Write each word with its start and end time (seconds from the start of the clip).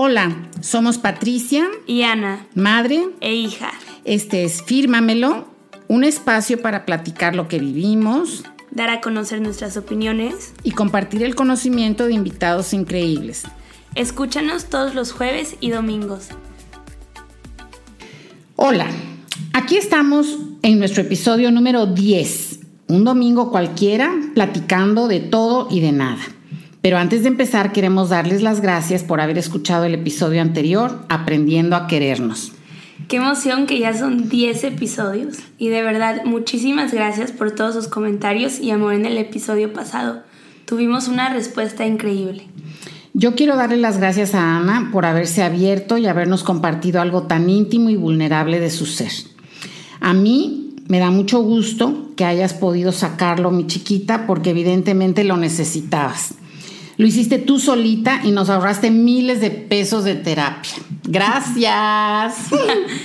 Hola, 0.00 0.48
somos 0.60 0.96
Patricia 0.96 1.66
y 1.84 2.02
Ana, 2.02 2.46
madre 2.54 3.08
e 3.20 3.34
hija. 3.34 3.72
Este 4.04 4.44
es 4.44 4.62
Fírmamelo, 4.62 5.48
un 5.88 6.04
espacio 6.04 6.62
para 6.62 6.86
platicar 6.86 7.34
lo 7.34 7.48
que 7.48 7.58
vivimos, 7.58 8.44
dar 8.70 8.90
a 8.90 9.00
conocer 9.00 9.40
nuestras 9.40 9.76
opiniones 9.76 10.52
y 10.62 10.70
compartir 10.70 11.24
el 11.24 11.34
conocimiento 11.34 12.06
de 12.06 12.12
invitados 12.12 12.74
increíbles. 12.74 13.42
Escúchanos 13.96 14.66
todos 14.66 14.94
los 14.94 15.10
jueves 15.10 15.56
y 15.58 15.70
domingos. 15.70 16.28
Hola, 18.54 18.86
aquí 19.52 19.78
estamos 19.78 20.38
en 20.62 20.78
nuestro 20.78 21.02
episodio 21.02 21.50
número 21.50 21.86
10, 21.86 22.60
un 22.86 23.02
domingo 23.02 23.50
cualquiera, 23.50 24.14
platicando 24.32 25.08
de 25.08 25.18
todo 25.18 25.66
y 25.72 25.80
de 25.80 25.90
nada. 25.90 26.22
Pero 26.80 26.98
antes 26.98 27.22
de 27.22 27.28
empezar, 27.28 27.72
queremos 27.72 28.10
darles 28.10 28.42
las 28.42 28.60
gracias 28.60 29.02
por 29.02 29.20
haber 29.20 29.38
escuchado 29.38 29.84
el 29.84 29.94
episodio 29.94 30.40
anterior, 30.40 31.04
Aprendiendo 31.08 31.74
a 31.76 31.86
Querernos. 31.86 32.52
Qué 33.08 33.16
emoción 33.16 33.66
que 33.66 33.78
ya 33.78 33.96
son 33.96 34.28
10 34.28 34.64
episodios. 34.64 35.38
Y 35.58 35.68
de 35.68 35.82
verdad, 35.82 36.24
muchísimas 36.24 36.92
gracias 36.92 37.32
por 37.32 37.52
todos 37.52 37.74
sus 37.74 37.88
comentarios 37.88 38.60
y 38.60 38.70
amor 38.70 38.94
en 38.94 39.06
el 39.06 39.18
episodio 39.18 39.72
pasado. 39.72 40.22
Tuvimos 40.66 41.08
una 41.08 41.32
respuesta 41.32 41.86
increíble. 41.86 42.46
Yo 43.14 43.34
quiero 43.34 43.56
darle 43.56 43.78
las 43.78 43.98
gracias 43.98 44.34
a 44.34 44.58
Ana 44.58 44.90
por 44.92 45.06
haberse 45.06 45.42
abierto 45.42 45.98
y 45.98 46.06
habernos 46.06 46.44
compartido 46.44 47.00
algo 47.00 47.22
tan 47.22 47.48
íntimo 47.48 47.90
y 47.90 47.96
vulnerable 47.96 48.60
de 48.60 48.70
su 48.70 48.86
ser. 48.86 49.12
A 50.00 50.12
mí 50.12 50.76
me 50.86 50.98
da 50.98 51.10
mucho 51.10 51.40
gusto 51.40 52.12
que 52.16 52.24
hayas 52.24 52.54
podido 52.54 52.92
sacarlo, 52.92 53.50
mi 53.50 53.66
chiquita, 53.66 54.26
porque 54.26 54.50
evidentemente 54.50 55.24
lo 55.24 55.36
necesitabas. 55.36 56.34
Lo 56.98 57.06
hiciste 57.06 57.38
tú 57.38 57.60
solita 57.60 58.20
y 58.24 58.32
nos 58.32 58.50
ahorraste 58.50 58.90
miles 58.90 59.40
de 59.40 59.50
pesos 59.50 60.02
de 60.02 60.16
terapia. 60.16 60.72
Gracias. 61.04 62.34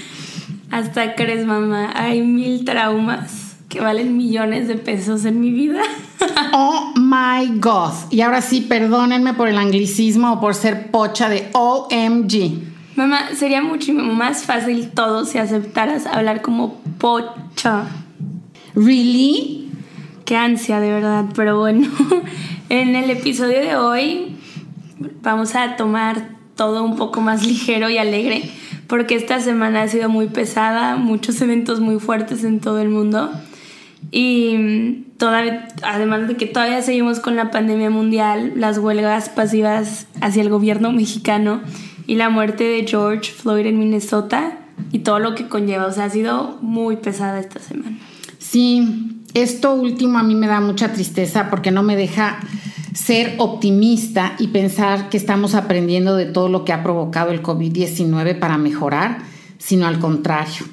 Hasta 0.72 1.13
crees, 1.13 1.45
mamá. 1.45 1.94
Hay 1.95 2.23
mil 2.23 2.66
traumas 2.66 3.55
que 3.69 3.81
valen 3.81 4.17
millones 4.17 4.67
de 4.67 4.77
pesos 4.77 5.25
en 5.25 5.39
mi 5.39 5.52
vida. 5.52 5.83
oh 6.53 6.94
my 6.95 7.59
God. 7.59 7.94
Y 8.09 8.22
ahora 8.22 8.41
sí, 8.41 8.61
perdónenme 8.61 9.35
por 9.35 9.47
el 9.47 9.59
anglicismo 9.59 10.33
o 10.33 10.39
por 10.39 10.55
ser 10.55 10.89
pocha 10.89 11.30
de 11.30 11.50
OMG. 11.53 12.63
Mamá, 12.95 13.35
sería 13.35 13.61
muchísimo 13.61 14.11
más 14.11 14.44
fácil 14.44 14.89
todo 14.89 15.25
si 15.25 15.38
aceptaras 15.38 16.07
hablar 16.07 16.41
como 16.41 16.80
pocha. 16.97 17.85
¿Really? 18.73 19.69
Qué 20.25 20.35
ansia, 20.35 20.80
de 20.80 20.91
verdad, 20.91 21.25
pero 21.35 21.59
bueno. 21.59 21.88
En 22.69 22.95
el 22.95 23.09
episodio 23.09 23.59
de 23.59 23.75
hoy 23.75 24.36
vamos 25.22 25.56
a 25.56 25.75
tomar 25.75 26.30
todo 26.56 26.83
un 26.83 26.95
poco 26.95 27.22
más 27.22 27.45
ligero 27.45 27.89
y 27.89 27.97
alegre 27.97 28.44
porque 28.88 29.16
esta 29.16 29.39
semana 29.39 29.81
ha 29.81 29.88
sido 29.88 30.09
muy 30.09 30.28
pesada, 30.28 30.95
muchos 30.95 31.39
eventos 31.41 31.80
muy 31.80 32.00
fuertes 32.00 32.44
en 32.44 32.59
todo 32.59 32.80
el 32.80 32.89
mundo 32.89 33.31
y 34.11 35.06
todavía, 35.17 35.67
además 35.84 36.28
de 36.28 36.36
que 36.36 36.45
todavía 36.45 36.81
seguimos 36.81 37.19
con 37.19 37.36
la 37.36 37.52
pandemia 37.52 37.89
mundial, 37.89 38.53
las 38.56 38.78
huelgas 38.78 39.30
pasivas 39.30 40.08
hacia 40.22 40.41
el 40.41 40.50
gobierno 40.50 40.91
mexicano 40.91 41.61
y 42.06 42.16
la 42.16 42.30
muerte 42.30 42.66
de 42.66 42.86
George 42.86 43.31
Floyd 43.31 43.66
en 43.66 43.80
Minnesota 43.80 44.59
y 44.91 45.00
todo 45.00 45.19
lo 45.19 45.36
que 45.36 45.47
conlleva, 45.47 45.86
o 45.86 45.91
sea, 45.91 46.06
ha 46.06 46.09
sido 46.09 46.58
muy 46.61 46.97
pesada 46.97 47.39
esta 47.39 47.59
semana. 47.59 47.97
Sí, 48.39 49.22
esto 49.34 49.73
último 49.73 50.20
a 50.20 50.23
mí 50.23 50.36
me 50.36 50.48
da 50.48 50.59
mucha 50.59 50.94
tristeza 50.94 51.50
porque 51.50 51.72
no 51.72 51.84
me 51.84 51.95
deja 51.95 52.39
ser 52.94 53.36
optimista 53.40 54.36
y 54.40 54.48
pensar 54.48 55.09
que 55.09 55.17
estamos 55.17 55.56
aprendiendo 55.56 56.16
de 56.16 56.25
todo 56.25 56.50
lo 56.50 56.64
que 56.64 56.73
ha 56.73 56.84
provocado 56.84 57.31
el 57.31 57.42
COVID-19 57.42 58.38
para 58.38 58.58
mejorar, 58.58 59.23
sino 59.58 59.88
al 59.88 60.00
contrario. 60.00 60.66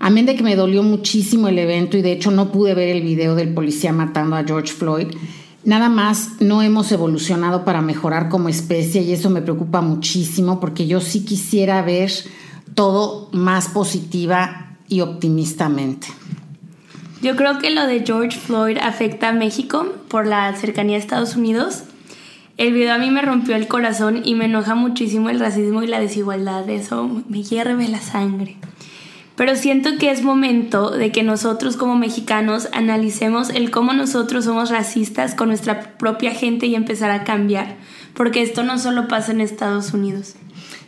Amén 0.00 0.26
de 0.26 0.36
que 0.36 0.42
me 0.42 0.54
dolió 0.54 0.82
muchísimo 0.82 1.48
el 1.48 1.58
evento 1.58 1.96
y 1.96 2.02
de 2.02 2.12
hecho 2.12 2.30
no 2.30 2.52
pude 2.52 2.74
ver 2.74 2.88
el 2.88 3.02
video 3.02 3.34
del 3.34 3.54
policía 3.54 3.92
matando 3.92 4.36
a 4.36 4.44
George 4.44 4.72
Floyd, 4.72 5.08
nada 5.64 5.88
más 5.88 6.40
no 6.40 6.62
hemos 6.62 6.92
evolucionado 6.92 7.64
para 7.64 7.82
mejorar 7.82 8.28
como 8.28 8.48
especie 8.48 9.02
y 9.02 9.12
eso 9.12 9.28
me 9.28 9.42
preocupa 9.42 9.80
muchísimo 9.80 10.60
porque 10.60 10.86
yo 10.86 11.00
sí 11.00 11.24
quisiera 11.24 11.82
ver 11.82 12.12
todo 12.74 13.28
más 13.32 13.68
positiva 13.68 14.76
y 14.88 15.00
optimistamente. 15.00 16.08
Yo 17.20 17.34
creo 17.34 17.58
que 17.58 17.70
lo 17.70 17.86
de 17.86 18.04
George 18.06 18.38
Floyd 18.38 18.78
afecta 18.80 19.30
a 19.30 19.32
México 19.32 19.92
por 20.08 20.26
la 20.26 20.54
cercanía 20.54 20.96
a 20.96 21.00
Estados 21.00 21.34
Unidos. 21.34 21.82
El 22.56 22.72
video 22.72 22.94
a 22.94 22.98
mí 22.98 23.10
me 23.10 23.22
rompió 23.22 23.56
el 23.56 23.66
corazón 23.66 24.22
y 24.24 24.36
me 24.36 24.44
enoja 24.44 24.76
muchísimo 24.76 25.28
el 25.28 25.40
racismo 25.40 25.82
y 25.82 25.88
la 25.88 25.98
desigualdad. 25.98 26.68
Eso 26.70 27.22
me 27.28 27.42
hierve 27.42 27.88
la 27.88 28.00
sangre. 28.00 28.56
Pero 29.34 29.56
siento 29.56 29.90
que 29.98 30.12
es 30.12 30.22
momento 30.22 30.90
de 30.90 31.10
que 31.10 31.24
nosotros 31.24 31.76
como 31.76 31.96
mexicanos 31.96 32.68
analicemos 32.72 33.50
el 33.50 33.72
cómo 33.72 33.92
nosotros 33.92 34.44
somos 34.44 34.70
racistas 34.70 35.34
con 35.34 35.48
nuestra 35.48 35.96
propia 35.98 36.32
gente 36.32 36.66
y 36.66 36.76
empezar 36.76 37.10
a 37.10 37.24
cambiar. 37.24 37.76
Porque 38.14 38.42
esto 38.42 38.62
no 38.62 38.78
solo 38.78 39.08
pasa 39.08 39.32
en 39.32 39.40
Estados 39.40 39.92
Unidos. 39.92 40.36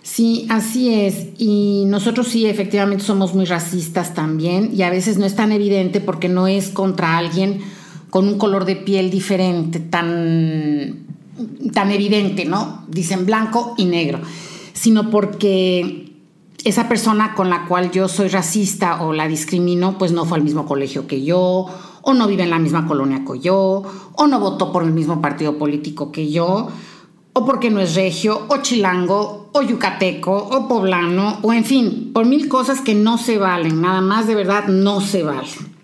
Sí, 0.02 0.46
así 0.48 0.94
es. 0.94 1.28
Y 1.38 1.84
nosotros 1.86 2.28
sí, 2.28 2.46
efectivamente, 2.46 3.04
somos 3.04 3.34
muy 3.34 3.44
racistas 3.44 4.14
también 4.14 4.70
y 4.74 4.82
a 4.82 4.90
veces 4.90 5.18
no 5.18 5.26
es 5.26 5.36
tan 5.36 5.52
evidente 5.52 6.00
porque 6.00 6.28
no 6.28 6.46
es 6.46 6.70
contra 6.70 7.18
alguien 7.18 7.60
con 8.08 8.26
un 8.26 8.38
color 8.38 8.64
de 8.64 8.76
piel 8.76 9.10
diferente, 9.10 9.78
tan, 9.78 11.06
tan 11.72 11.90
evidente, 11.90 12.44
¿no? 12.44 12.84
Dicen 12.88 13.26
blanco 13.26 13.74
y 13.76 13.84
negro, 13.84 14.20
sino 14.72 15.10
porque 15.10 16.12
esa 16.64 16.88
persona 16.88 17.34
con 17.34 17.48
la 17.48 17.66
cual 17.66 17.90
yo 17.90 18.08
soy 18.08 18.28
racista 18.28 19.02
o 19.02 19.12
la 19.12 19.28
discrimino, 19.28 19.96
pues 19.96 20.12
no 20.12 20.24
fue 20.24 20.38
al 20.38 20.44
mismo 20.44 20.66
colegio 20.66 21.06
que 21.06 21.22
yo, 21.22 21.66
o 22.02 22.14
no 22.14 22.26
vive 22.26 22.42
en 22.42 22.50
la 22.50 22.58
misma 22.58 22.86
colonia 22.86 23.24
que 23.24 23.38
yo, 23.38 23.82
o 24.14 24.26
no 24.26 24.40
votó 24.40 24.72
por 24.72 24.82
el 24.82 24.90
mismo 24.90 25.20
partido 25.20 25.56
político 25.56 26.10
que 26.10 26.30
yo 26.30 26.68
o 27.32 27.44
porque 27.44 27.70
no 27.70 27.80
es 27.80 27.94
regio, 27.94 28.46
o 28.48 28.58
chilango, 28.58 29.50
o 29.52 29.62
yucateco, 29.62 30.36
o 30.36 30.68
poblano, 30.68 31.38
o 31.42 31.52
en 31.52 31.64
fin, 31.64 32.10
por 32.12 32.26
mil 32.26 32.48
cosas 32.48 32.80
que 32.80 32.94
no 32.94 33.18
se 33.18 33.38
valen, 33.38 33.80
nada 33.80 34.00
más 34.00 34.26
de 34.26 34.34
verdad 34.34 34.66
no 34.66 35.00
se 35.00 35.22
valen. 35.22 35.80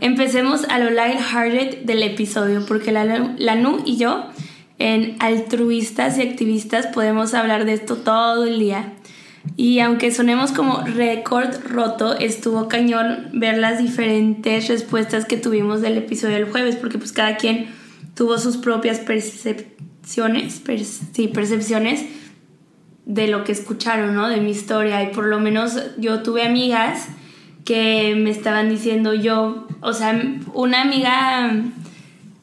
Empecemos 0.00 0.64
a 0.64 0.78
lo 0.78 0.90
lighthearted 0.90 1.84
del 1.84 2.02
episodio, 2.02 2.66
porque 2.66 2.92
la, 2.92 3.54
Nu 3.56 3.82
y 3.86 3.96
yo, 3.96 4.26
en 4.78 5.16
altruistas 5.20 6.18
y 6.18 6.22
activistas, 6.22 6.86
podemos 6.88 7.32
hablar 7.32 7.64
de 7.64 7.72
esto 7.72 7.96
todo 7.96 8.44
el 8.44 8.58
día. 8.58 8.92
Y 9.56 9.78
aunque 9.78 10.12
sonemos 10.12 10.52
como 10.52 10.82
récord 10.82 11.54
roto, 11.64 12.18
estuvo 12.18 12.68
cañón 12.68 13.30
ver 13.32 13.56
las 13.58 13.78
diferentes 13.78 14.68
respuestas 14.68 15.24
que 15.24 15.38
tuvimos 15.38 15.80
del 15.80 15.96
episodio 15.96 16.34
del 16.34 16.50
jueves, 16.50 16.76
porque 16.76 16.98
pues 16.98 17.12
cada 17.12 17.36
quien 17.36 17.68
tuvo 18.14 18.38
sus 18.38 18.58
propias 18.58 18.98
percepciones 20.14 20.62
sí, 21.12 21.28
percepciones 21.28 22.04
de 23.04 23.28
lo 23.28 23.44
que 23.44 23.52
escucharon, 23.52 24.14
¿no? 24.14 24.28
De 24.28 24.40
mi 24.40 24.50
historia. 24.50 25.02
Y 25.02 25.14
por 25.14 25.26
lo 25.26 25.40
menos 25.40 25.78
yo 25.98 26.22
tuve 26.22 26.44
amigas 26.44 27.08
que 27.64 28.14
me 28.16 28.30
estaban 28.30 28.68
diciendo 28.68 29.14
yo, 29.14 29.66
o 29.80 29.92
sea, 29.92 30.20
una 30.54 30.82
amiga 30.82 31.64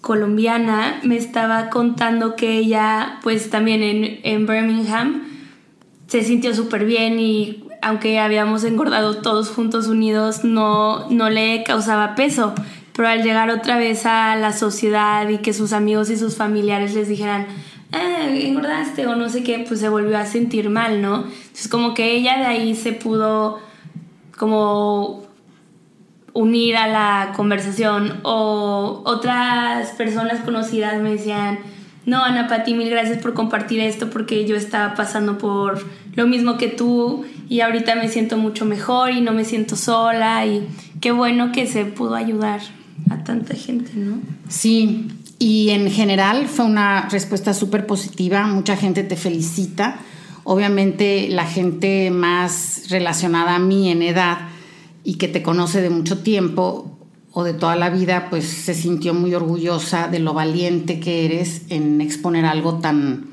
colombiana 0.02 1.00
me 1.04 1.16
estaba 1.16 1.70
contando 1.70 2.36
que 2.36 2.58
ella, 2.58 3.20
pues 3.24 3.50
también 3.50 3.82
en, 3.84 4.20
en 4.24 4.46
Birmingham, 4.46 5.24
se 6.08 6.24
sintió 6.24 6.54
súper 6.54 6.86
bien 6.86 7.20
y 7.20 7.64
aunque 7.82 8.20
habíamos 8.20 8.64
engordado 8.64 9.16
todos 9.16 9.50
juntos 9.50 9.88
unidos, 9.88 10.44
no, 10.44 11.10
no 11.10 11.30
le 11.30 11.64
causaba 11.64 12.16
peso 12.16 12.54
pero 12.96 13.08
al 13.08 13.24
llegar 13.24 13.50
otra 13.50 13.78
vez 13.78 14.06
a 14.06 14.36
la 14.36 14.54
sociedad 14.54 15.28
y 15.28 15.40
que 15.40 15.54
sus 15.54 15.74
amigos 15.74 16.10
y 16.10 16.18
sus 16.18 16.36
familiares 16.36 16.94
les 16.94 17.08
dijeran, 17.08 17.48
eh, 17.92 18.48
engordaste 18.48 19.08
o 19.08 19.16
no 19.16 19.30
sé 19.30 19.44
qué, 19.44 19.66
pues 19.68 19.80
se 19.80 19.90
volvió 19.90 20.18
a 20.18 20.26
sentir 20.26 20.70
mal, 20.70 21.02
¿no? 21.02 21.26
Entonces 21.26 21.68
como 21.68 21.94
que 21.94 22.16
ella 22.16 22.38
de 22.38 22.46
ahí 22.46 22.76
se 22.76 22.94
pudo 22.94 23.60
como 24.38 25.24
unir 26.34 26.76
a 26.76 26.88
la 26.88 27.34
conversación 27.36 28.20
o 28.24 29.04
otras 29.06 29.92
personas 29.92 30.42
conocidas 30.42 31.00
me 31.02 31.12
decían, 31.12 31.60
no, 32.06 32.24
Ana 32.24 32.48
Pati, 32.48 32.74
mil 32.74 32.90
gracias 32.90 33.20
por 33.20 33.34
compartir 33.34 33.80
esto 33.80 34.10
porque 34.10 34.46
yo 34.46 34.56
estaba 34.56 34.96
pasando 34.96 35.38
por 35.38 35.86
lo 36.16 36.28
mismo 36.28 36.58
que 36.58 36.68
tú 36.68 37.24
y 37.48 37.62
ahorita 37.62 37.96
me 37.96 38.10
siento 38.10 38.38
mucho 38.38 38.66
mejor 38.66 39.12
y 39.12 39.22
no 39.22 39.32
me 39.32 39.46
siento 39.46 39.76
sola 39.76 40.46
y 40.46 40.68
qué 41.00 41.12
bueno 41.12 41.52
que 41.52 41.68
se 41.68 41.86
pudo 41.86 42.16
ayudar 42.16 42.62
a 43.10 43.24
tanta 43.24 43.56
gente, 43.56 43.92
¿no? 43.96 44.20
Sí, 44.48 45.08
y 45.40 45.70
en 45.70 45.92
general 45.92 46.48
fue 46.48 46.66
una 46.66 47.10
respuesta 47.10 47.54
súper 47.54 47.86
positiva, 47.86 48.48
mucha 48.48 48.78
gente 48.78 49.04
te 49.04 49.16
felicita. 49.16 50.00
Obviamente 50.46 51.28
la 51.30 51.46
gente 51.46 52.12
más 52.12 52.86
relacionada 52.90 53.56
a 53.56 53.60
mí 53.60 53.90
en 53.90 54.02
edad 54.02 54.50
y 55.04 55.16
que 55.16 55.28
te 55.28 55.42
conoce 55.42 55.82
de 55.82 55.90
mucho 55.90 56.20
tiempo 56.20 56.98
o 57.34 57.44
de 57.44 57.54
toda 57.54 57.76
la 57.76 57.90
vida, 57.90 58.28
pues 58.30 58.46
se 58.46 58.76
sintió 58.76 59.14
muy 59.14 59.34
orgullosa 59.34 60.08
de 60.08 60.20
lo 60.20 60.34
valiente 60.34 61.00
que 61.00 61.26
eres 61.26 61.64
en 61.70 62.00
exponer 62.00 62.46
algo 62.46 62.76
tan, 62.76 63.26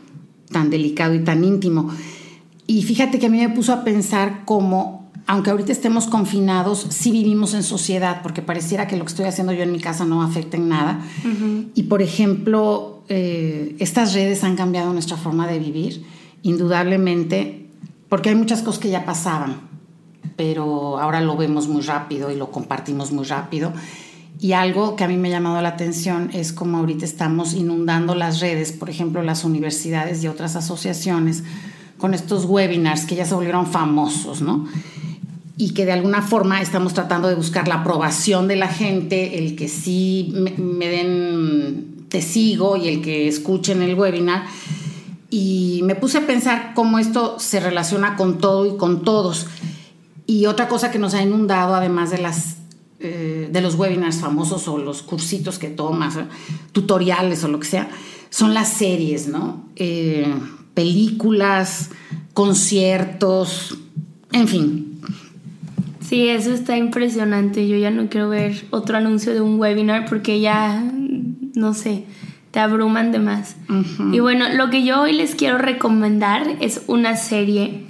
tan 0.50 0.70
delicado 0.70 1.14
y 1.14 1.20
tan 1.20 1.44
íntimo. 1.44 1.90
Y 2.66 2.82
fíjate 2.82 3.18
que 3.18 3.26
a 3.26 3.28
mí 3.28 3.38
me 3.38 3.50
puso 3.50 3.72
a 3.74 3.84
pensar 3.84 4.42
cómo, 4.46 4.99
aunque 5.30 5.50
ahorita 5.50 5.70
estemos 5.70 6.08
confinados, 6.08 6.88
sí 6.90 7.12
vivimos 7.12 7.54
en 7.54 7.62
sociedad, 7.62 8.20
porque 8.20 8.42
pareciera 8.42 8.88
que 8.88 8.96
lo 8.96 9.04
que 9.04 9.10
estoy 9.10 9.26
haciendo 9.26 9.52
yo 9.52 9.62
en 9.62 9.70
mi 9.70 9.78
casa 9.78 10.04
no 10.04 10.24
afecta 10.24 10.56
en 10.56 10.68
nada. 10.68 11.04
Y 11.76 11.84
por 11.84 12.02
ejemplo, 12.02 13.04
eh, 13.08 13.76
estas 13.78 14.12
redes 14.12 14.42
han 14.42 14.56
cambiado 14.56 14.92
nuestra 14.92 15.16
forma 15.16 15.46
de 15.46 15.60
vivir, 15.60 16.04
indudablemente, 16.42 17.68
porque 18.08 18.30
hay 18.30 18.34
muchas 18.34 18.62
cosas 18.62 18.80
que 18.80 18.90
ya 18.90 19.04
pasaban, 19.04 19.68
pero 20.34 20.98
ahora 20.98 21.20
lo 21.20 21.36
vemos 21.36 21.68
muy 21.68 21.82
rápido 21.82 22.32
y 22.32 22.34
lo 22.34 22.50
compartimos 22.50 23.12
muy 23.12 23.24
rápido. 23.24 23.72
Y 24.40 24.50
algo 24.54 24.96
que 24.96 25.04
a 25.04 25.08
mí 25.08 25.16
me 25.16 25.28
ha 25.28 25.32
llamado 25.38 25.62
la 25.62 25.68
atención 25.68 26.30
es 26.32 26.52
como 26.52 26.78
ahorita 26.78 27.04
estamos 27.04 27.54
inundando 27.54 28.16
las 28.16 28.40
redes, 28.40 28.72
por 28.72 28.90
ejemplo, 28.90 29.22
las 29.22 29.44
universidades 29.44 30.24
y 30.24 30.26
otras 30.26 30.56
asociaciones, 30.56 31.44
con 31.98 32.14
estos 32.14 32.46
webinars 32.46 33.04
que 33.04 33.14
ya 33.14 33.26
se 33.26 33.34
volvieron 33.34 33.68
famosos, 33.68 34.42
¿no? 34.42 34.66
Y 35.60 35.74
que 35.74 35.84
de 35.84 35.92
alguna 35.92 36.22
forma 36.22 36.62
estamos 36.62 36.94
tratando 36.94 37.28
de 37.28 37.34
buscar 37.34 37.68
la 37.68 37.74
aprobación 37.74 38.48
de 38.48 38.56
la 38.56 38.68
gente, 38.68 39.36
el 39.36 39.56
que 39.56 39.68
sí 39.68 40.32
me, 40.32 40.88
den 40.88 42.06
te 42.08 42.22
sigo 42.22 42.78
y 42.78 42.88
el 42.88 43.02
que 43.02 43.28
escuchen 43.28 43.82
el 43.82 43.94
webinar. 43.94 44.46
Y 45.28 45.82
me 45.84 45.96
puse 45.96 46.16
a 46.16 46.26
pensar 46.26 46.72
cómo 46.74 46.98
esto 46.98 47.38
se 47.38 47.60
relaciona 47.60 48.16
con 48.16 48.38
todo 48.38 48.74
y 48.74 48.78
con 48.78 49.02
todos. 49.02 49.48
Y 50.24 50.46
otra 50.46 50.66
cosa 50.66 50.90
que 50.90 50.98
nos 50.98 51.12
ha 51.12 51.22
inundado, 51.22 51.74
además 51.74 52.10
de 52.10 52.22
las 52.22 52.56
eh, 52.98 53.50
de 53.52 53.60
los 53.60 53.74
webinars 53.74 54.16
famosos 54.16 54.66
o 54.66 54.78
los 54.78 55.02
cursitos 55.02 55.58
que 55.58 55.68
tomas, 55.68 56.14
tutoriales 56.72 57.44
o 57.44 57.48
lo 57.48 57.60
que 57.60 57.66
sea, 57.66 57.90
son 58.30 58.54
las 58.54 58.72
series, 58.72 59.28
¿no? 59.28 59.66
Eh, 59.76 60.26
películas, 60.72 61.90
conciertos, 62.32 63.76
en 64.32 64.48
fin. 64.48 64.89
Sí, 66.10 66.28
eso 66.28 66.52
está 66.52 66.76
impresionante. 66.76 67.68
Yo 67.68 67.76
ya 67.76 67.92
no 67.92 68.08
quiero 68.08 68.28
ver 68.28 68.64
otro 68.70 68.96
anuncio 68.96 69.32
de 69.32 69.40
un 69.40 69.60
webinar 69.60 70.06
porque 70.06 70.40
ya, 70.40 70.82
no 71.54 71.72
sé, 71.72 72.04
te 72.50 72.58
abruman 72.58 73.12
de 73.12 73.20
más. 73.20 73.54
Y 74.12 74.18
bueno, 74.18 74.48
lo 74.48 74.70
que 74.70 74.84
yo 74.84 75.02
hoy 75.02 75.12
les 75.12 75.36
quiero 75.36 75.56
recomendar 75.56 76.42
es 76.60 76.82
una 76.88 77.14
serie 77.14 77.84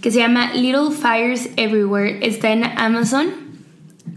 que 0.00 0.12
se 0.12 0.20
llama 0.20 0.54
Little 0.54 0.92
Fires 0.92 1.50
Everywhere. 1.56 2.20
Está 2.22 2.52
en 2.52 2.62
Amazon 2.62 3.50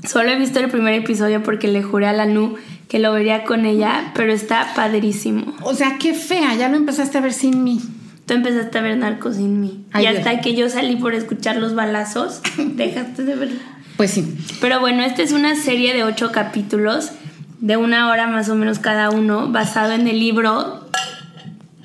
Solo 0.08 0.30
he 0.30 0.36
visto 0.38 0.60
el 0.60 0.70
primer 0.70 0.94
episodio 0.94 1.42
porque 1.44 1.68
le 1.68 1.82
juré 1.82 2.08
a 2.08 2.14
la 2.14 2.26
Nu 2.26 2.56
que 2.88 3.00
lo 3.00 3.12
vería 3.14 3.44
con 3.46 3.66
ella, 3.66 4.12
pero 4.14 4.32
está 4.32 4.74
padrísimo. 4.76 5.56
O 5.64 5.74
sea, 5.74 5.98
qué 5.98 6.14
fea, 6.14 6.54
ya 6.56 6.70
lo 6.70 6.78
empezaste 6.78 7.18
a 7.18 7.22
ver 7.22 7.34
sin 7.34 7.64
mí. 7.64 7.82
Tú 8.26 8.34
empezaste 8.34 8.78
a 8.78 8.82
ver 8.82 8.98
Narcos 8.98 9.36
sin 9.36 9.60
mí. 9.60 9.86
y 10.00 10.06
hasta 10.06 10.40
que 10.40 10.56
yo 10.56 10.70
salí 10.70 10.96
por 10.96 11.14
escuchar 11.14 11.58
los 11.58 11.76
balazos, 11.76 12.42
dejaste 12.58 13.24
de 13.24 13.36
verla. 13.36 13.62
Pues 13.98 14.12
sí. 14.12 14.36
Pero 14.62 14.80
bueno, 14.80 15.04
esta 15.04 15.22
es 15.22 15.32
una 15.32 15.56
serie 15.56 15.94
de 15.94 16.04
ocho 16.04 16.32
capítulos, 16.32 17.12
de 17.60 17.78
una 17.78 18.10
hora 18.10 18.28
más 18.28 18.50
o 18.50 18.56
menos 18.56 18.80
cada 18.80 19.10
uno, 19.10 19.52
basado 19.52 19.94
en 19.94 20.08
el 20.08 20.20
libro 20.20 20.90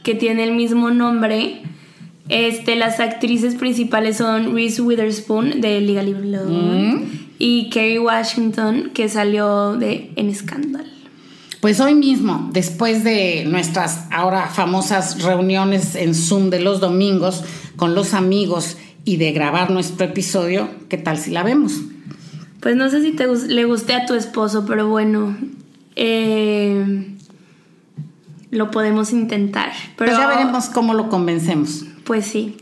que 0.02 0.14
tiene 0.14 0.44
el 0.44 0.52
mismo 0.52 0.90
nombre. 0.90 1.62
Este, 2.28 2.76
las 2.76 3.00
actrices 3.00 3.54
principales 3.54 4.18
son 4.18 4.54
Reese 4.54 4.82
Witherspoon 4.82 5.60
de 5.60 5.80
Liga 5.80 6.02
Libre 6.02 6.28
y 7.38 7.70
Kerry 7.70 7.98
Washington, 7.98 8.90
que 8.94 9.08
salió 9.08 9.76
de 9.76 10.10
En 10.16 10.34
Scandal. 10.34 10.97
Pues 11.60 11.80
hoy 11.80 11.94
mismo, 11.94 12.50
después 12.52 13.02
de 13.02 13.44
nuestras 13.44 14.04
ahora 14.12 14.46
famosas 14.46 15.22
reuniones 15.22 15.96
en 15.96 16.14
Zoom 16.14 16.50
de 16.50 16.60
los 16.60 16.80
domingos 16.80 17.42
con 17.76 17.96
los 17.96 18.14
amigos 18.14 18.76
y 19.04 19.16
de 19.16 19.32
grabar 19.32 19.70
nuestro 19.70 20.06
episodio, 20.06 20.68
¿qué 20.88 20.98
tal 20.98 21.18
si 21.18 21.32
la 21.32 21.42
vemos? 21.42 21.80
Pues 22.60 22.76
no 22.76 22.88
sé 22.90 23.02
si 23.02 23.12
te, 23.12 23.26
le 23.26 23.64
guste 23.64 23.94
a 23.94 24.06
tu 24.06 24.14
esposo, 24.14 24.66
pero 24.66 24.88
bueno, 24.88 25.36
eh, 25.96 27.08
lo 28.50 28.70
podemos 28.70 29.12
intentar. 29.12 29.72
Pero 29.96 30.12
pues 30.12 30.18
ya 30.18 30.28
veremos 30.28 30.66
cómo 30.66 30.94
lo 30.94 31.08
convencemos. 31.08 31.86
Pues 32.04 32.26
sí. 32.26 32.56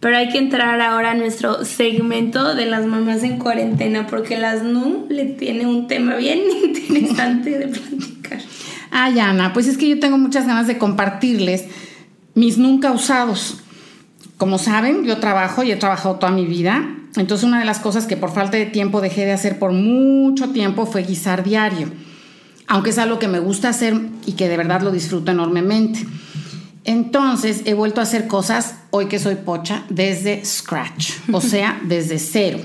Pero 0.00 0.16
hay 0.16 0.30
que 0.30 0.38
entrar 0.38 0.80
ahora 0.80 1.12
a 1.12 1.14
nuestro 1.14 1.64
segmento 1.64 2.54
de 2.54 2.66
las 2.66 2.86
mamás 2.86 3.22
en 3.22 3.38
cuarentena, 3.38 4.06
porque 4.08 4.36
las 4.36 4.62
NU 4.62 5.06
le 5.08 5.26
tiene 5.26 5.66
un 5.66 5.86
tema 5.86 6.16
bien 6.16 6.40
interesante 6.64 7.58
de 7.58 7.68
platicar. 7.68 8.11
Ay, 8.94 9.18
Ana, 9.20 9.54
pues 9.54 9.66
es 9.66 9.78
que 9.78 9.88
yo 9.88 9.98
tengo 9.98 10.18
muchas 10.18 10.46
ganas 10.46 10.66
de 10.66 10.76
compartirles 10.76 11.64
mis 12.34 12.58
nunca 12.58 12.92
usados. 12.92 13.56
Como 14.36 14.58
saben, 14.58 15.04
yo 15.04 15.16
trabajo 15.16 15.62
y 15.62 15.72
he 15.72 15.76
trabajado 15.76 16.16
toda 16.16 16.30
mi 16.30 16.44
vida. 16.44 16.94
Entonces, 17.16 17.46
una 17.46 17.58
de 17.58 17.64
las 17.64 17.78
cosas 17.78 18.06
que 18.06 18.18
por 18.18 18.34
falta 18.34 18.58
de 18.58 18.66
tiempo 18.66 19.00
dejé 19.00 19.24
de 19.24 19.32
hacer 19.32 19.58
por 19.58 19.72
mucho 19.72 20.50
tiempo 20.50 20.84
fue 20.84 21.04
guisar 21.04 21.42
diario. 21.42 21.88
Aunque 22.66 22.90
es 22.90 22.98
algo 22.98 23.18
que 23.18 23.28
me 23.28 23.38
gusta 23.38 23.70
hacer 23.70 23.98
y 24.26 24.32
que 24.32 24.48
de 24.48 24.58
verdad 24.58 24.82
lo 24.82 24.90
disfruto 24.90 25.30
enormemente. 25.30 26.06
Entonces 26.84 27.62
he 27.64 27.72
vuelto 27.72 28.00
a 28.00 28.04
hacer 28.04 28.26
cosas, 28.26 28.76
hoy 28.90 29.06
que 29.06 29.18
soy 29.18 29.36
pocha, 29.36 29.84
desde 29.88 30.44
scratch, 30.44 31.12
o 31.32 31.40
sea, 31.40 31.80
desde 31.84 32.18
cero, 32.18 32.58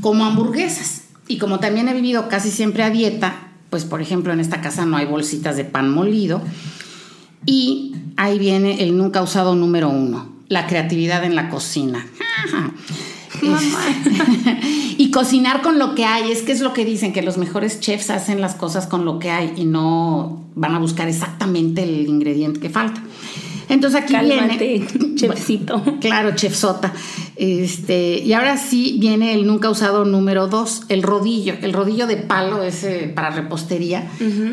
como 0.00 0.24
hamburguesas. 0.24 1.02
Y 1.26 1.38
como 1.38 1.58
también 1.58 1.88
he 1.88 1.94
vivido 1.94 2.28
casi 2.28 2.52
siempre 2.52 2.84
a 2.84 2.90
dieta, 2.90 3.51
pues 3.72 3.86
por 3.86 4.02
ejemplo 4.02 4.34
en 4.34 4.40
esta 4.40 4.60
casa 4.60 4.84
no 4.84 4.98
hay 4.98 5.06
bolsitas 5.06 5.56
de 5.56 5.64
pan 5.64 5.90
molido. 5.90 6.42
Y 7.46 7.94
ahí 8.18 8.38
viene 8.38 8.82
el 8.82 8.98
nunca 8.98 9.22
usado 9.22 9.54
número 9.54 9.88
uno, 9.88 10.30
la 10.48 10.66
creatividad 10.66 11.24
en 11.24 11.34
la 11.34 11.48
cocina. 11.48 12.06
y 14.98 15.10
cocinar 15.10 15.62
con 15.62 15.78
lo 15.78 15.94
que 15.94 16.04
hay, 16.04 16.30
es 16.30 16.42
que 16.42 16.52
es 16.52 16.60
lo 16.60 16.74
que 16.74 16.84
dicen, 16.84 17.14
que 17.14 17.22
los 17.22 17.38
mejores 17.38 17.80
chefs 17.80 18.10
hacen 18.10 18.42
las 18.42 18.56
cosas 18.56 18.86
con 18.86 19.06
lo 19.06 19.18
que 19.18 19.30
hay 19.30 19.54
y 19.56 19.64
no 19.64 20.44
van 20.54 20.74
a 20.74 20.78
buscar 20.78 21.08
exactamente 21.08 21.82
el 21.82 22.06
ingrediente 22.06 22.60
que 22.60 22.68
falta. 22.68 23.02
Entonces 23.68 24.02
aquí 24.02 24.14
viene. 24.16 24.86
Chefcito. 25.14 25.82
claro, 26.00 26.34
chefsota. 26.34 26.92
Este, 27.36 28.18
y 28.18 28.32
ahora 28.32 28.56
sí 28.56 28.96
viene 29.00 29.34
el 29.34 29.46
nunca 29.46 29.70
usado 29.70 30.04
número 30.04 30.48
dos, 30.48 30.82
el 30.88 31.02
rodillo. 31.02 31.54
El 31.62 31.72
rodillo 31.72 32.06
de 32.06 32.16
palo 32.16 32.62
ese 32.62 33.12
para 33.14 33.30
repostería. 33.30 34.10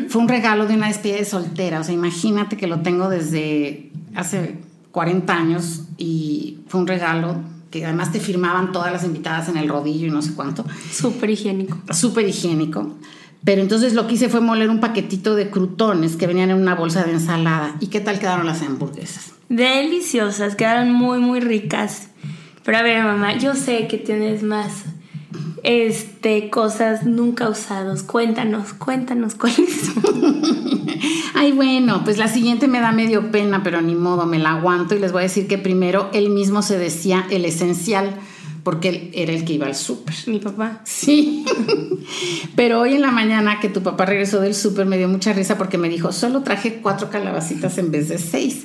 Fue 0.08 0.20
un 0.20 0.28
regalo 0.28 0.66
de 0.66 0.74
una 0.74 0.88
despedida 0.88 1.16
de 1.16 1.24
soltera. 1.24 1.80
O 1.80 1.84
sea, 1.84 1.94
imagínate 1.94 2.56
que 2.56 2.66
lo 2.66 2.80
tengo 2.80 3.08
desde 3.08 3.90
hace 4.14 4.58
40 4.92 5.32
años 5.32 5.82
y 5.98 6.58
fue 6.68 6.80
un 6.80 6.86
regalo 6.86 7.36
que 7.70 7.84
además 7.84 8.10
te 8.10 8.18
firmaban 8.18 8.72
todas 8.72 8.92
las 8.92 9.04
invitadas 9.04 9.48
en 9.48 9.56
el 9.56 9.68
rodillo 9.68 10.08
y 10.08 10.10
no 10.10 10.22
sé 10.22 10.34
cuánto. 10.34 10.64
Súper 10.90 11.30
higiénico. 11.30 11.78
Súper 11.92 12.28
higiénico. 12.28 12.96
Pero 13.44 13.62
entonces 13.62 13.94
lo 13.94 14.06
que 14.06 14.14
hice 14.14 14.28
fue 14.28 14.40
moler 14.40 14.68
un 14.68 14.80
paquetito 14.80 15.34
de 15.34 15.50
crutones 15.50 16.16
que 16.16 16.26
venían 16.26 16.50
en 16.50 16.56
una 16.56 16.74
bolsa 16.74 17.04
de 17.04 17.12
ensalada. 17.12 17.76
¿Y 17.80 17.86
qué 17.86 18.00
tal 18.00 18.18
quedaron 18.18 18.46
las 18.46 18.62
hamburguesas? 18.62 19.32
Deliciosas, 19.48 20.56
quedaron 20.56 20.92
muy, 20.92 21.18
muy 21.18 21.40
ricas. 21.40 22.08
Pero 22.64 22.78
a 22.78 22.82
ver, 22.82 23.02
mamá, 23.02 23.38
yo 23.38 23.54
sé 23.54 23.88
que 23.88 23.96
tienes 23.96 24.42
más 24.42 24.84
este, 25.62 26.50
cosas 26.50 27.04
nunca 27.04 27.48
usados. 27.48 28.02
Cuéntanos, 28.02 28.74
cuéntanos 28.74 29.34
cuáles 29.34 29.90
Ay, 31.34 31.52
bueno, 31.52 32.02
pues 32.04 32.18
la 32.18 32.28
siguiente 32.28 32.68
me 32.68 32.80
da 32.80 32.92
medio 32.92 33.30
pena, 33.30 33.62
pero 33.62 33.80
ni 33.80 33.94
modo, 33.94 34.26
me 34.26 34.38
la 34.38 34.50
aguanto 34.50 34.94
y 34.94 34.98
les 34.98 35.12
voy 35.12 35.20
a 35.20 35.22
decir 35.24 35.46
que 35.46 35.56
primero 35.56 36.10
él 36.12 36.28
mismo 36.30 36.60
se 36.60 36.78
decía 36.78 37.26
el 37.30 37.46
esencial 37.46 38.14
porque 38.70 38.88
él 38.88 39.10
era 39.14 39.32
el 39.32 39.44
que 39.44 39.54
iba 39.54 39.66
al 39.66 39.74
súper. 39.74 40.14
Mi 40.26 40.38
papá. 40.38 40.80
Sí. 40.84 41.44
Pero 42.54 42.82
hoy 42.82 42.94
en 42.94 43.00
la 43.00 43.10
mañana 43.10 43.58
que 43.58 43.68
tu 43.68 43.82
papá 43.82 44.06
regresó 44.06 44.40
del 44.40 44.54
súper 44.54 44.86
me 44.86 44.96
dio 44.96 45.08
mucha 45.08 45.32
risa 45.32 45.58
porque 45.58 45.76
me 45.76 45.88
dijo, 45.88 46.12
solo 46.12 46.44
traje 46.44 46.74
cuatro 46.80 47.10
calabacitas 47.10 47.78
en 47.78 47.90
vez 47.90 48.08
de 48.08 48.18
seis, 48.18 48.62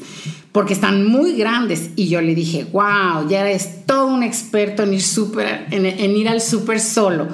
porque 0.51 0.73
están 0.73 1.07
muy 1.07 1.35
grandes. 1.35 1.89
Y 1.95 2.07
yo 2.07 2.21
le 2.21 2.35
dije, 2.35 2.67
wow, 2.71 3.27
ya 3.27 3.41
eres 3.47 3.83
todo 3.87 4.05
un 4.05 4.21
experto 4.21 4.83
en 4.83 4.93
ir, 4.93 5.01
super, 5.01 5.65
en, 5.71 6.15
ir 6.15 6.29
al 6.29 6.39
súper 6.39 6.79
solo. 6.79 7.27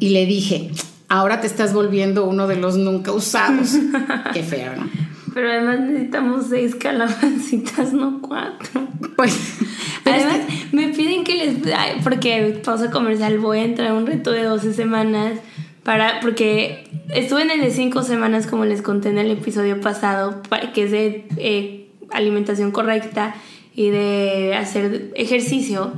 Y 0.00 0.08
le 0.08 0.26
dije, 0.26 0.72
ahora 1.06 1.40
te 1.40 1.46
estás 1.46 1.72
volviendo 1.72 2.24
uno 2.24 2.48
de 2.48 2.56
los 2.56 2.76
nunca 2.76 3.12
usados. 3.12 3.74
Qué 4.34 4.42
feo, 4.42 4.72
¿no? 4.74 5.09
Pero 5.34 5.50
además 5.50 5.80
necesitamos 5.80 6.46
seis 6.48 6.74
calabacitas, 6.74 7.92
no 7.92 8.20
cuatro. 8.20 8.88
Pues. 9.16 9.58
Además, 10.04 10.40
me 10.72 10.88
piden 10.88 11.24
que 11.24 11.34
les. 11.34 11.56
Porque 12.02 12.60
pausa 12.64 12.90
comercial, 12.90 13.38
voy 13.38 13.58
a 13.58 13.64
entrar 13.64 13.88
a 13.88 13.94
un 13.94 14.06
reto 14.06 14.32
de 14.32 14.44
12 14.44 14.72
semanas. 14.72 15.38
Para, 15.82 16.20
porque 16.20 16.84
estuve 17.14 17.42
en 17.42 17.50
el 17.50 17.60
de 17.60 17.70
5 17.70 18.02
semanas, 18.02 18.46
como 18.46 18.64
les 18.64 18.82
conté 18.82 19.08
en 19.08 19.18
el 19.18 19.30
episodio 19.30 19.80
pasado, 19.80 20.42
que 20.74 20.84
es 20.84 20.90
de 20.90 21.26
eh, 21.38 21.88
alimentación 22.10 22.70
correcta 22.70 23.34
y 23.74 23.90
de 23.90 24.54
hacer 24.54 25.10
ejercicio. 25.14 25.92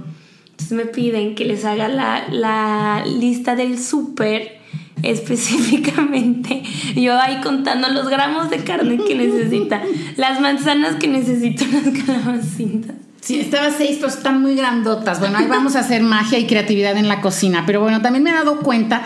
Entonces 0.51 0.73
me 0.73 0.87
piden 0.87 1.35
que 1.35 1.45
les 1.45 1.65
haga 1.65 1.89
la, 1.89 2.27
la 2.31 3.05
lista 3.07 3.57
del 3.57 3.79
súper 3.79 4.62
específicamente. 5.03 6.63
Yo 6.95 7.19
ahí 7.21 7.41
contando 7.41 7.89
los 7.89 8.09
gramos 8.09 8.51
de 8.51 8.59
carne 8.59 8.99
que 8.99 9.15
necesita, 9.15 9.83
las 10.17 10.41
manzanas 10.41 10.97
que 10.97 11.09
necesito, 11.09 11.65
las 11.73 12.05
calabacitas. 12.05 12.97
Sí, 13.21 13.39
estaba 13.39 13.71
seis, 13.71 13.99
pero 14.01 14.09
están 14.09 14.43
muy 14.43 14.57
grandotas. 14.57 15.21
Bueno, 15.21 15.39
ahí 15.39 15.47
vamos 15.47 15.77
a 15.77 15.81
hacer 15.81 16.03
magia 16.03 16.39
y 16.41 16.47
creatividad 16.47 16.97
en 16.97 17.07
la 17.07 17.21
cocina. 17.21 17.63
Pero 17.67 17.81
bueno, 17.81 18.03
también 18.03 18.25
me 18.25 18.31
he 18.31 18.33
dado 18.33 18.59
cuenta, 18.61 19.03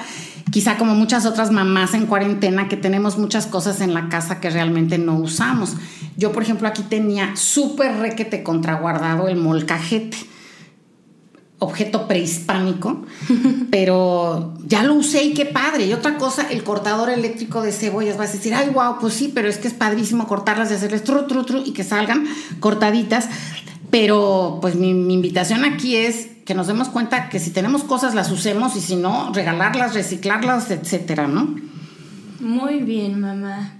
quizá 0.51 0.79
como 0.79 0.95
muchas 0.95 1.27
otras 1.27 1.51
mamás 1.51 1.93
en 1.93 2.07
cuarentena, 2.07 2.67
que 2.67 2.79
tenemos 2.79 3.19
muchas 3.19 3.47
cosas 3.47 3.83
en 3.83 3.93
la 3.93 4.09
casa 4.09 4.41
que 4.41 4.49
realmente 4.49 4.97
no 4.97 5.17
usamos. 5.17 5.77
Yo, 6.17 6.33
por 6.33 6.43
ejemplo, 6.43 6.67
aquí 6.67 6.83
tenía 6.83 7.37
súper 7.37 7.99
requete 7.99 8.43
contraguardado 8.43 9.29
el 9.29 9.37
molcajete 9.37 10.17
objeto 11.59 12.07
prehispánico, 12.07 13.05
pero 13.71 14.55
ya 14.67 14.83
lo 14.83 14.95
usé 14.95 15.25
y 15.25 15.35
qué 15.35 15.47
padre. 15.47 15.87
Y 15.87 15.93
otra 15.93 16.19
cosa, 16.19 16.51
el 16.51 16.65
cortador 16.65 17.11
eléctrico 17.11 17.63
de 17.63 17.73
cebollas. 17.73 18.17
Vas 18.17 18.31
a 18.31 18.33
decir, 18.35 18.55
ay, 18.55 18.71
wow, 18.71 18.99
pues 19.01 19.15
sí, 19.15 19.31
pero 19.35 19.49
es 19.49 19.59
que 19.59 19.69
es 19.69 19.75
padrísimo 19.75 20.27
cortarlas 20.27 20.71
y 20.71 20.75
hacerles 20.75 21.05
tru, 21.05 21.27
tru, 21.27 21.45
tru 21.45 21.63
y 21.65 21.73
que 21.73 21.85
salgan 21.85 22.27
cortaditas. 22.61 23.29
Pero 23.91 24.59
pues 24.61 24.75
mi, 24.75 24.95
mi 24.95 25.15
invitación 25.15 25.65
aquí 25.65 25.97
es 25.97 26.29
que 26.45 26.55
nos 26.55 26.67
demos 26.67 26.89
cuenta 26.89 27.29
que 27.29 27.41
si 27.41 27.51
tenemos 27.51 27.85
cosas 27.85 28.15
las 28.15 28.31
usemos 28.31 28.77
y 28.77 28.81
si 28.81 28.97
no, 28.97 29.33
regalarlas, 29.33 29.95
reciclarlas, 29.95 30.71
etcétera, 30.71 31.27
¿no? 31.27 31.55
Muy 32.41 32.83
bien, 32.83 33.21
mamá. 33.21 33.73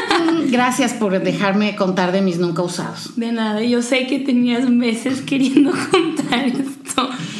Gracias 0.50 0.94
por 0.94 1.20
dejarme 1.22 1.76
contar 1.76 2.12
de 2.12 2.22
mis 2.22 2.38
nunca 2.38 2.62
usados. 2.62 3.16
De 3.16 3.32
nada, 3.32 3.62
yo 3.62 3.82
sé 3.82 4.06
que 4.06 4.20
tenías 4.20 4.70
meses 4.70 5.20
queriendo 5.20 5.72
contar 5.90 6.46
esto. 6.46 6.83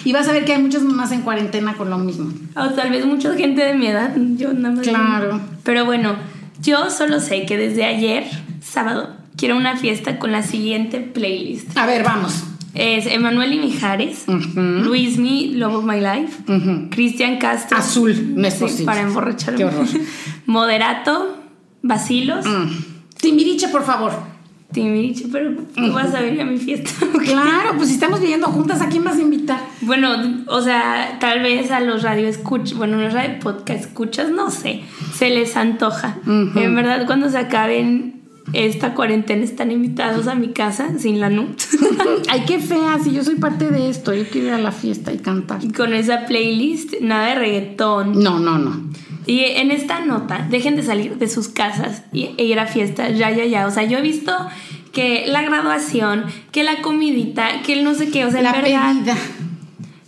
Y 0.05 0.13
vas 0.13 0.29
a 0.29 0.33
ver 0.33 0.45
que 0.45 0.55
hay 0.55 0.63
muchas 0.63 0.83
mamás 0.83 1.13
en 1.13 1.23
cuarentena 1.23 1.75
con 1.75 1.91
lo 1.91 1.99
mismo. 1.99 2.33
O 2.57 2.71
tal 2.71 2.91
vez 2.91 3.05
mucha 3.07 3.35
gente 3.35 3.65
de 3.65 3.75
mi 3.75 3.87
edad, 3.87 4.15
yo 4.37 4.53
nada 4.53 4.75
más. 4.75 4.87
Claro. 4.87 5.41
Pero 5.63 5.85
bueno, 5.85 6.17
yo 6.63 6.91
solo 6.91 7.21
sé 7.21 7.47
que 7.47 7.57
desde 7.57 7.85
ayer, 7.85 8.25
sábado, 8.61 9.17
quiero 9.37 9.57
una 9.57 9.77
fiesta 9.77 10.19
con 10.19 10.33
la 10.33 10.43
siguiente 10.43 11.01
playlist. 11.01 11.77
A 11.77 11.87
ver, 11.87 12.03
vamos. 12.05 12.45
Es 12.75 13.07
Emanuel 13.07 13.53
y 13.53 13.59
Mijares, 13.61 14.25
Luis 14.27 15.17
Mi, 15.17 15.55
Love 15.55 15.75
of 15.77 15.85
My 15.85 16.01
Life, 16.01 16.43
Cristian 16.91 17.39
Castro. 17.39 17.77
Azul, 17.79 18.35
no 18.35 18.49
es 18.49 18.55
Sí, 18.55 18.61
posible. 18.61 18.85
para 18.87 19.01
emborracharme. 19.03 19.59
Qué 19.59 19.65
horror. 19.65 19.87
Moderato, 20.47 21.37
Basilos, 21.83 22.45
Mm. 22.47 22.71
Timbiriche, 23.21 23.69
por 23.69 23.85
favor. 23.85 24.13
Timbiriche, 24.75 25.27
pero 25.33 25.53
tú 25.75 25.93
vas 25.93 26.13
a 26.15 26.21
venir 26.21 26.43
a 26.43 26.45
mi 26.45 26.59
fiesta. 26.59 26.91
Claro, 27.25 27.77
pues 27.77 27.89
si 27.89 27.95
estamos 27.95 28.21
viviendo 28.21 28.49
juntas, 28.49 28.83
¿a 28.83 28.89
quién 28.89 29.03
vas 29.03 29.17
a 29.17 29.23
invitar? 29.23 29.59
Bueno, 29.81 30.11
o 30.47 30.61
sea, 30.61 31.17
tal 31.21 31.41
vez 31.41 31.71
a 31.71 31.81
los 31.81 32.03
radio 32.03 32.29
escuchas, 32.29 32.77
bueno, 32.77 32.99
los 33.01 33.15
radio 33.15 33.39
podcast 33.41 33.81
escuchas, 33.87 34.31
no 34.31 34.51
sé, 34.51 34.83
se 35.15 35.31
les 35.31 35.57
antoja. 35.57 36.19
En 36.27 36.75
verdad, 36.75 37.07
cuando 37.07 37.31
se 37.31 37.39
acaben 37.39 38.21
esta 38.53 38.95
cuarentena, 38.95 39.43
están 39.43 39.71
invitados 39.71 40.27
a 40.27 40.35
mi 40.35 40.49
casa 40.49 40.99
sin 40.99 41.19
la 41.19 41.31
NUT. 41.31 41.63
Ay, 42.29 42.43
qué 42.47 42.59
fea, 42.59 42.99
si 43.03 43.13
yo 43.13 43.25
soy 43.25 43.37
parte 43.37 43.71
de 43.71 43.89
esto, 43.89 44.13
yo 44.13 44.25
quiero 44.29 44.49
ir 44.49 44.53
a 44.55 44.59
la 44.59 44.73
fiesta 44.73 45.13
y 45.13 45.19
cantar. 45.19 45.65
y 45.65 45.73
con 45.73 45.95
esa 45.95 46.27
playlist, 46.27 46.95
nada 47.01 47.29
de 47.29 47.35
reggaetón. 47.37 48.23
No, 48.23 48.39
no, 48.39 48.59
no. 48.59 48.83
Y 49.27 49.41
en 49.45 49.71
esta 49.71 50.01
nota, 50.01 50.47
dejen 50.51 50.77
de 50.77 50.83
salir 50.83 51.17
de 51.17 51.29
sus 51.29 51.49
casas 51.49 52.03
y, 52.13 52.31
e 52.37 52.45
ir 52.45 52.59
a 52.59 52.67
fiestas, 52.67 53.17
ya, 53.17 53.31
ya, 53.31 53.45
ya. 53.45 53.67
O 53.67 53.71
sea, 53.71 53.85
yo 53.85 53.99
he 53.99 54.03
visto 54.03 54.33
que 54.93 55.25
la 55.27 55.43
graduación, 55.43 56.25
que 56.53 56.63
la 56.63 56.83
comidita, 56.83 57.63
que 57.65 57.73
el 57.75 57.85
no 57.85 57.95
sé 57.95 58.11
qué, 58.11 58.25
o 58.27 58.31
sea, 58.31 58.43
La 58.43 58.51
en 58.51 58.63
verdad, 58.63 58.93
pedida. 58.95 59.17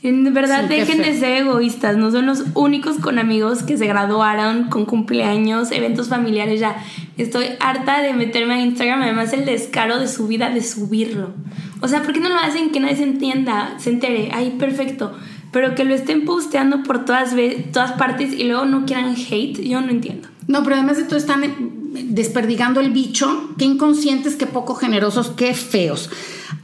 en 0.03 0.35
verdad 0.35 0.63
Sí, 0.63 0.75
dejen 0.75 0.99
de 0.99 1.19
ser 1.19 1.43
egoístas. 1.43 1.97
No 1.97 2.11
son 2.11 2.27
los 2.27 2.45
únicos 2.55 2.99
con 2.99 3.19
amigos 3.19 3.63
que 3.63 3.77
se 3.79 3.87
graduaron 3.87 4.65
con 4.69 4.85
cumpleaños, 4.85 5.73
eventos 5.73 6.09
familiares, 6.09 6.61
ya. 6.61 6.77
Estoy 7.17 7.47
harta 7.61 8.03
de 8.03 8.13
meterme 8.13 8.55
a 8.55 8.61
Instagram, 8.61 9.03
además 9.03 9.33
el 9.33 9.47
descaro 9.47 9.99
de 9.99 10.09
su 10.09 10.29
vida, 10.29 10.51
de 10.51 10.63
subirlo. 10.63 11.33
O 11.81 11.89
sea, 11.89 12.03
¿por 12.03 12.13
qué 12.13 12.21
no 12.21 12.29
lo 12.29 12.39
hacen 12.39 12.71
que 12.71 12.81
nadie 12.81 12.97
se 12.97 13.03
entienda, 13.05 13.75
se 13.79 13.91
entere? 13.91 14.31
Ay, 14.33 14.57
perfecto. 14.59 15.17
Pero 15.53 15.75
que 15.75 15.85
lo 15.85 15.95
estén 15.95 16.25
posteando 16.25 16.83
por 16.83 17.05
todas, 17.05 17.35
todas 17.73 17.93
partes 17.93 18.33
y 18.33 18.45
luego 18.45 18.65
no 18.65 18.85
quieran 18.85 19.15
hate, 19.15 19.61
yo 19.61 19.81
no 19.81 19.91
entiendo. 19.91 20.29
No, 20.49 20.63
pero 20.63 20.77
además 20.77 20.97
de 20.97 21.05
todo 21.05 21.17
están 21.17 21.45
eh, 21.45 21.55
desperdigando 21.95 22.81
el 22.81 22.93
bicho. 22.93 23.51
Qué 23.59 23.65
inconscientes, 23.65 24.37
qué 24.37 24.47
poco 24.47 24.75
generosos, 24.75 25.31
qué 25.31 25.55
feos. 25.55 26.11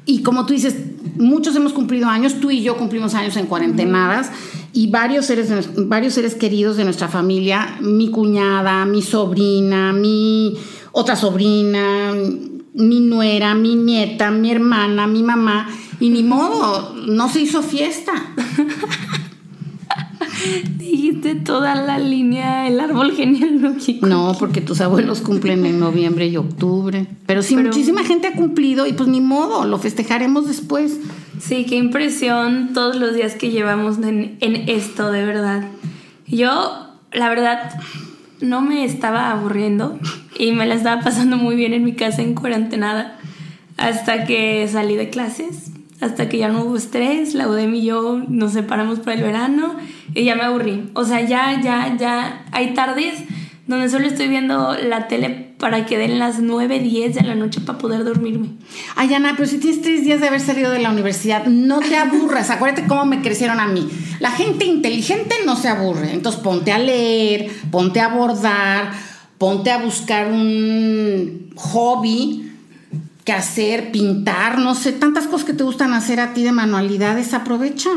Y 0.06 0.22
como 0.22 0.46
tú 0.46 0.52
dices, 0.52 0.76
muchos 1.16 1.56
hemos 1.56 1.72
cumplido 1.72 2.08
años, 2.08 2.40
tú 2.40 2.50
y 2.50 2.62
yo 2.62 2.76
cumplimos 2.76 3.14
años 3.14 3.36
en 3.36 3.46
cuarentenadas 3.46 4.30
y 4.72 4.88
varios 4.88 5.26
seres, 5.26 5.50
varios 5.76 6.14
seres 6.14 6.34
queridos 6.34 6.76
de 6.76 6.84
nuestra 6.84 7.08
familia, 7.08 7.76
mi 7.80 8.10
cuñada, 8.10 8.84
mi 8.84 9.02
sobrina, 9.02 9.92
mi 9.92 10.56
otra 10.92 11.16
sobrina, 11.16 12.12
mi 12.74 13.00
nuera, 13.00 13.54
mi 13.54 13.74
nieta, 13.76 14.30
mi 14.30 14.50
hermana, 14.50 15.06
mi 15.06 15.22
mamá, 15.22 15.68
y 16.00 16.08
ni 16.10 16.22
modo, 16.22 16.94
no 17.06 17.28
se 17.28 17.40
hizo 17.42 17.62
fiesta. 17.62 18.12
Dijiste 20.78 21.34
toda 21.36 21.74
la 21.74 21.98
línea, 21.98 22.66
el 22.66 22.80
árbol 22.80 23.12
genealógico. 23.12 24.06
No, 24.06 24.34
porque 24.38 24.60
tus 24.60 24.80
abuelos 24.80 25.20
cumplen 25.20 25.64
en 25.66 25.78
noviembre 25.78 26.26
y 26.26 26.36
octubre. 26.36 27.06
Pero 27.26 27.42
sí, 27.42 27.54
Pero- 27.54 27.68
muchísima 27.68 28.02
gente 28.04 28.28
ha 28.28 28.32
cumplido 28.32 28.86
y 28.86 28.92
pues 28.92 29.08
ni 29.08 29.20
modo, 29.20 29.66
lo 29.66 29.78
festejaremos 29.78 30.46
después. 30.48 30.98
Sí, 31.40 31.64
qué 31.68 31.76
impresión 31.76 32.70
todos 32.72 32.96
los 32.96 33.14
días 33.14 33.34
que 33.34 33.50
llevamos 33.50 33.98
en, 33.98 34.36
en 34.40 34.68
esto, 34.68 35.12
de 35.12 35.24
verdad. 35.24 35.68
Yo, 36.26 36.88
la 37.12 37.28
verdad, 37.28 37.70
no 38.40 38.60
me 38.62 38.84
estaba 38.84 39.30
aburriendo 39.30 39.98
y 40.38 40.52
me 40.52 40.66
la 40.66 40.74
estaba 40.74 41.02
pasando 41.02 41.36
muy 41.36 41.56
bien 41.56 41.72
en 41.72 41.84
mi 41.84 41.94
casa 41.94 42.22
en 42.22 42.34
cuarentenada 42.34 43.18
hasta 43.76 44.24
que 44.24 44.68
salí 44.68 44.96
de 44.96 45.10
clases, 45.10 45.72
hasta 46.00 46.28
que 46.28 46.38
ya 46.38 46.48
no 46.48 46.64
hubo 46.64 46.76
estrés, 46.76 47.34
la 47.34 47.48
UDEM 47.48 47.74
y 47.74 47.84
yo 47.84 48.22
nos 48.28 48.52
separamos 48.52 49.00
para 49.00 49.14
el 49.14 49.22
verano 49.22 49.76
y 50.14 50.24
ya 50.24 50.34
me 50.34 50.42
aburrí. 50.42 50.90
O 50.94 51.04
sea, 51.04 51.20
ya, 51.20 51.60
ya, 51.62 51.96
ya 51.98 52.44
hay 52.52 52.74
tardes 52.74 53.24
donde 53.66 53.88
solo 53.88 54.06
estoy 54.06 54.28
viendo 54.28 54.76
la 54.76 55.06
tele 55.08 55.52
para 55.58 55.86
que 55.86 55.96
den 55.96 56.18
las 56.18 56.40
9, 56.40 56.80
10 56.80 57.14
de 57.14 57.22
la 57.22 57.36
noche 57.36 57.60
para 57.60 57.78
poder 57.78 58.04
dormirme. 58.04 58.48
Ay, 58.96 59.14
Ana, 59.14 59.34
pero 59.36 59.48
si 59.48 59.58
tienes 59.58 59.80
tres 59.80 60.04
días 60.04 60.20
de 60.20 60.26
haber 60.26 60.40
salido 60.40 60.72
de 60.72 60.80
la 60.80 60.90
universidad, 60.90 61.46
no 61.46 61.78
te 61.78 61.96
aburras. 61.96 62.50
Acuérdate 62.50 62.88
cómo 62.88 63.04
me 63.04 63.22
crecieron 63.22 63.60
a 63.60 63.68
mí. 63.68 63.88
La 64.18 64.32
gente 64.32 64.64
inteligente 64.64 65.36
no 65.46 65.54
se 65.54 65.68
aburre. 65.68 66.12
Entonces 66.12 66.40
ponte 66.40 66.72
a 66.72 66.78
leer, 66.78 67.48
ponte 67.70 68.00
a 68.00 68.08
bordar, 68.08 68.92
ponte 69.42 69.72
a 69.72 69.78
buscar 69.78 70.30
un 70.30 71.50
hobby 71.56 72.48
que 73.24 73.32
hacer, 73.32 73.90
pintar, 73.90 74.60
no 74.60 74.76
sé, 74.76 74.92
tantas 74.92 75.26
cosas 75.26 75.44
que 75.44 75.52
te 75.52 75.64
gustan 75.64 75.94
hacer 75.94 76.20
a 76.20 76.32
ti 76.32 76.44
de 76.44 76.52
manualidades, 76.52 77.34
aprovecha. 77.34 77.90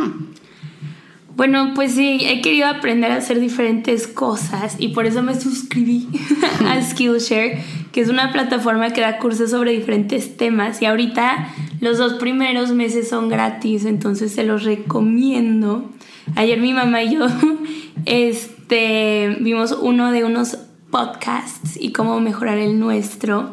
Bueno, 1.36 1.74
pues 1.76 1.92
sí, 1.92 2.18
he 2.22 2.42
querido 2.42 2.66
aprender 2.66 3.12
a 3.12 3.18
hacer 3.18 3.40
diferentes 3.40 4.08
cosas 4.08 4.78
y 4.80 4.88
por 4.88 5.06
eso 5.06 5.22
me 5.22 5.40
suscribí 5.40 6.08
a 6.68 6.82
Skillshare, 6.82 7.64
que 7.92 8.02
es 8.02 8.10
una 8.10 8.32
plataforma 8.32 8.90
que 8.90 9.02
da 9.02 9.20
cursos 9.20 9.52
sobre 9.52 9.74
diferentes 9.74 10.38
temas 10.38 10.82
y 10.82 10.86
ahorita 10.86 11.50
los 11.80 12.00
dos 12.00 12.14
primeros 12.14 12.72
meses 12.72 13.08
son 13.08 13.30
gratis, 13.30 13.86
entonces 13.86 14.32
se 14.32 14.46
los 14.46 14.64
recomiendo. 14.64 15.92
Ayer 16.36 16.60
mi 16.60 16.74
mamá 16.74 17.04
y 17.04 17.14
yo 17.14 17.28
este, 18.08 19.38
vimos 19.42 19.78
uno 19.80 20.12
de 20.12 20.24
unos 20.24 20.58
podcasts 20.96 21.78
y 21.78 21.92
cómo 21.92 22.22
mejorar 22.22 22.58
el 22.58 22.80
nuestro. 22.80 23.50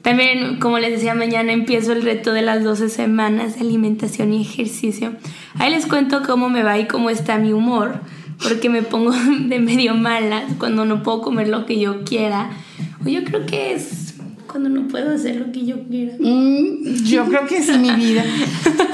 También, 0.00 0.58
como 0.58 0.78
les 0.78 0.92
decía, 0.92 1.14
mañana 1.14 1.52
empiezo 1.52 1.92
el 1.92 2.00
reto 2.00 2.32
de 2.32 2.40
las 2.40 2.64
12 2.64 2.88
semanas 2.88 3.56
de 3.56 3.60
alimentación 3.60 4.32
y 4.32 4.40
ejercicio. 4.40 5.12
Ahí 5.58 5.70
les 5.70 5.84
cuento 5.84 6.22
cómo 6.26 6.48
me 6.48 6.62
va 6.62 6.78
y 6.78 6.86
cómo 6.86 7.10
está 7.10 7.36
mi 7.36 7.52
humor, 7.52 8.00
porque 8.42 8.70
me 8.70 8.80
pongo 8.80 9.10
de 9.48 9.58
medio 9.58 9.96
mala 9.96 10.44
cuando 10.58 10.86
no 10.86 11.02
puedo 11.02 11.20
comer 11.20 11.48
lo 11.48 11.66
que 11.66 11.78
yo 11.78 12.04
quiera. 12.04 12.52
O 13.04 13.08
yo 13.10 13.22
creo 13.22 13.44
que 13.44 13.74
es 13.74 14.14
cuando 14.46 14.70
no 14.70 14.88
puedo 14.88 15.14
hacer 15.14 15.36
lo 15.36 15.52
que 15.52 15.66
yo 15.66 15.86
quiera. 15.90 16.14
Mm, 16.18 17.04
yo 17.04 17.26
creo 17.26 17.46
que 17.46 17.62
sí, 17.62 17.76
mi 17.76 17.90
vida. 17.90 18.24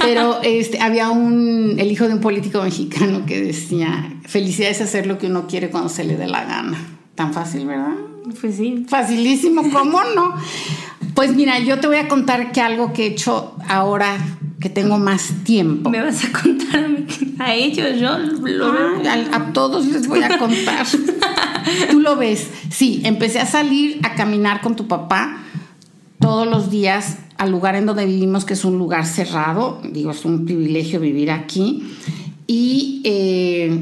Pero 0.02 0.40
este, 0.42 0.80
había 0.80 1.10
un, 1.10 1.76
el 1.78 1.92
hijo 1.92 2.08
de 2.08 2.14
un 2.14 2.20
político 2.20 2.60
mexicano 2.60 3.24
que 3.24 3.40
decía, 3.40 4.12
felicidad 4.24 4.70
es 4.70 4.80
hacer 4.80 5.06
lo 5.06 5.16
que 5.18 5.28
uno 5.28 5.46
quiere 5.46 5.70
cuando 5.70 5.88
se 5.88 6.02
le 6.02 6.16
dé 6.16 6.26
la 6.26 6.44
gana. 6.44 6.93
Tan 7.14 7.32
fácil, 7.32 7.66
¿verdad? 7.66 7.94
Pues 8.40 8.56
sí. 8.56 8.86
Facilísimo, 8.88 9.62
¿cómo 9.72 10.02
no? 10.14 10.34
Pues 11.14 11.34
mira, 11.34 11.58
yo 11.60 11.78
te 11.78 11.86
voy 11.86 11.96
a 11.96 12.08
contar 12.08 12.52
que 12.52 12.60
algo 12.60 12.92
que 12.92 13.04
he 13.04 13.06
hecho 13.10 13.54
ahora 13.68 14.16
que 14.60 14.68
tengo 14.68 14.98
más 14.98 15.30
tiempo. 15.44 15.90
Me 15.90 16.02
vas 16.02 16.24
a 16.24 16.32
contar 16.32 16.90
a 17.38 17.54
ellos, 17.54 18.00
yo 18.00 18.18
lo 18.18 18.72
a, 18.72 19.36
a 19.36 19.52
todos 19.52 19.86
les 19.86 20.08
voy 20.08 20.22
a 20.22 20.38
contar. 20.38 20.86
Tú 21.90 22.00
lo 22.00 22.16
ves. 22.16 22.48
Sí, 22.70 23.02
empecé 23.04 23.40
a 23.40 23.46
salir 23.46 24.00
a 24.02 24.14
caminar 24.14 24.60
con 24.60 24.74
tu 24.74 24.88
papá 24.88 25.38
todos 26.18 26.46
los 26.46 26.70
días 26.70 27.18
al 27.36 27.50
lugar 27.50 27.76
en 27.76 27.86
donde 27.86 28.06
vivimos, 28.06 28.44
que 28.44 28.54
es 28.54 28.64
un 28.64 28.78
lugar 28.78 29.06
cerrado. 29.06 29.80
Digo, 29.92 30.10
es 30.10 30.24
un 30.24 30.46
privilegio 30.46 31.00
vivir 31.00 31.30
aquí. 31.30 31.84
Y 32.46 33.02
eh, 33.04 33.78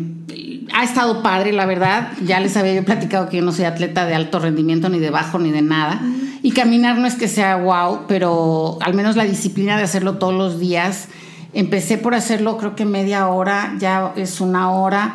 ha 0.73 0.85
estado 0.85 1.23
padre, 1.23 1.53
la 1.53 1.67
verdad. 1.67 2.13
Ya 2.25 2.41
les 2.41 2.57
había 2.57 2.75
yo 2.75 2.85
platicado 2.85 3.29
que 3.29 3.39
yo 3.39 3.43
no 3.43 3.53
soy 3.53 3.65
atleta 3.65 4.07
de 4.07 4.15
alto 4.15 4.39
rendimiento, 4.39 4.89
ni 4.89 4.99
de 4.99 5.11
bajo, 5.11 5.39
ni 5.39 5.51
de 5.51 5.63
nada. 5.63 6.01
Y 6.43 6.53
caminar 6.53 6.99
no 6.99 7.07
es 7.07 7.15
que 7.15 7.29
sea 7.29 7.57
wow, 7.57 8.01
pero 8.09 8.79
al 8.81 8.95
menos 8.95 9.17
la 9.17 9.25
disciplina 9.25 9.77
de 9.77 9.85
hacerlo 9.85 10.19
todos 10.19 10.35
los 10.35 10.59
días. 10.59 11.09
Empecé 11.55 11.99
por 11.99 12.15
hacerlo 12.15 12.57
creo 12.57 12.75
que 12.75 12.85
media 12.85 13.29
hora, 13.29 13.75
ya 13.79 14.13
es 14.17 14.41
una 14.41 14.71
hora. 14.73 15.15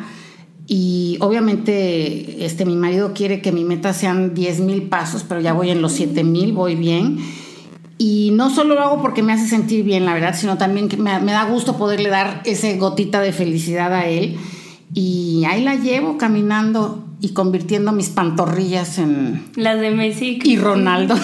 Y 0.66 1.16
obviamente 1.20 2.44
este, 2.44 2.64
mi 2.64 2.76
marido 2.76 3.12
quiere 3.14 3.40
que 3.40 3.52
mi 3.52 3.64
meta 3.64 3.92
sean 3.92 4.34
10 4.34 4.60
mil 4.60 4.82
pasos, 4.82 5.24
pero 5.26 5.40
ya 5.40 5.52
voy 5.52 5.70
en 5.70 5.82
los 5.82 5.92
7 5.92 6.24
mil, 6.24 6.52
voy 6.52 6.74
bien. 6.74 7.18
Y 7.98 8.30
no 8.34 8.48
solo 8.48 8.74
lo 8.74 8.82
hago 8.82 9.02
porque 9.02 9.22
me 9.22 9.32
hace 9.32 9.48
sentir 9.48 9.84
bien, 9.84 10.04
la 10.04 10.14
verdad, 10.14 10.34
sino 10.36 10.56
también 10.56 10.88
que 10.88 10.96
me, 10.96 11.18
me 11.20 11.32
da 11.32 11.44
gusto 11.44 11.76
poderle 11.76 12.10
dar 12.10 12.42
ese 12.44 12.76
gotita 12.76 13.20
de 13.20 13.32
felicidad 13.32 13.92
a 13.92 14.06
él. 14.06 14.38
Y 14.94 15.44
ahí 15.46 15.62
la 15.62 15.74
llevo 15.74 16.16
caminando 16.18 17.04
y 17.20 17.30
convirtiendo 17.30 17.92
mis 17.92 18.08
pantorrillas 18.10 18.98
en... 18.98 19.44
Las 19.56 19.80
de 19.80 19.90
Messi. 19.90 20.38
Y 20.42 20.56
Ronaldo. 20.56 21.16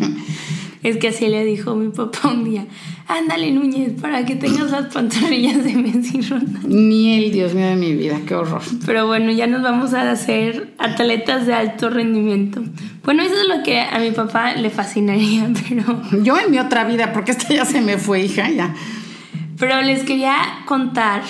es 0.82 0.96
que 0.96 1.08
así 1.08 1.28
le 1.28 1.44
dijo 1.44 1.76
mi 1.76 1.88
papá 1.88 2.28
un 2.28 2.44
día, 2.44 2.66
ándale 3.06 3.52
Núñez, 3.52 4.00
para 4.00 4.24
que 4.24 4.34
tengas 4.34 4.70
las 4.70 4.92
pantorrillas 4.92 5.62
de 5.62 5.74
Messi 5.74 6.18
y 6.18 6.22
Ronaldo. 6.22 6.68
Ni 6.68 7.18
el 7.18 7.32
Dios 7.32 7.54
mío 7.54 7.66
de 7.66 7.76
mi 7.76 7.94
vida, 7.94 8.18
qué 8.26 8.34
horror. 8.34 8.62
Pero 8.86 9.06
bueno, 9.06 9.30
ya 9.30 9.46
nos 9.46 9.62
vamos 9.62 9.92
a 9.92 10.10
hacer 10.10 10.74
atletas 10.78 11.46
de 11.46 11.54
alto 11.54 11.90
rendimiento. 11.90 12.62
Bueno, 13.04 13.22
eso 13.22 13.34
es 13.34 13.56
lo 13.56 13.62
que 13.62 13.80
a 13.80 13.98
mi 13.98 14.10
papá 14.10 14.54
le 14.54 14.70
fascinaría, 14.70 15.50
pero... 15.68 16.02
Yo 16.22 16.38
en 16.38 16.50
mi 16.50 16.58
otra 16.58 16.84
vida, 16.84 17.12
porque 17.12 17.32
esta 17.32 17.52
ya 17.52 17.64
se 17.64 17.82
me 17.82 17.98
fue, 17.98 18.22
hija, 18.22 18.50
ya. 18.50 18.74
Pero 19.58 19.82
les 19.82 20.04
quería 20.04 20.34
contar 20.64 21.22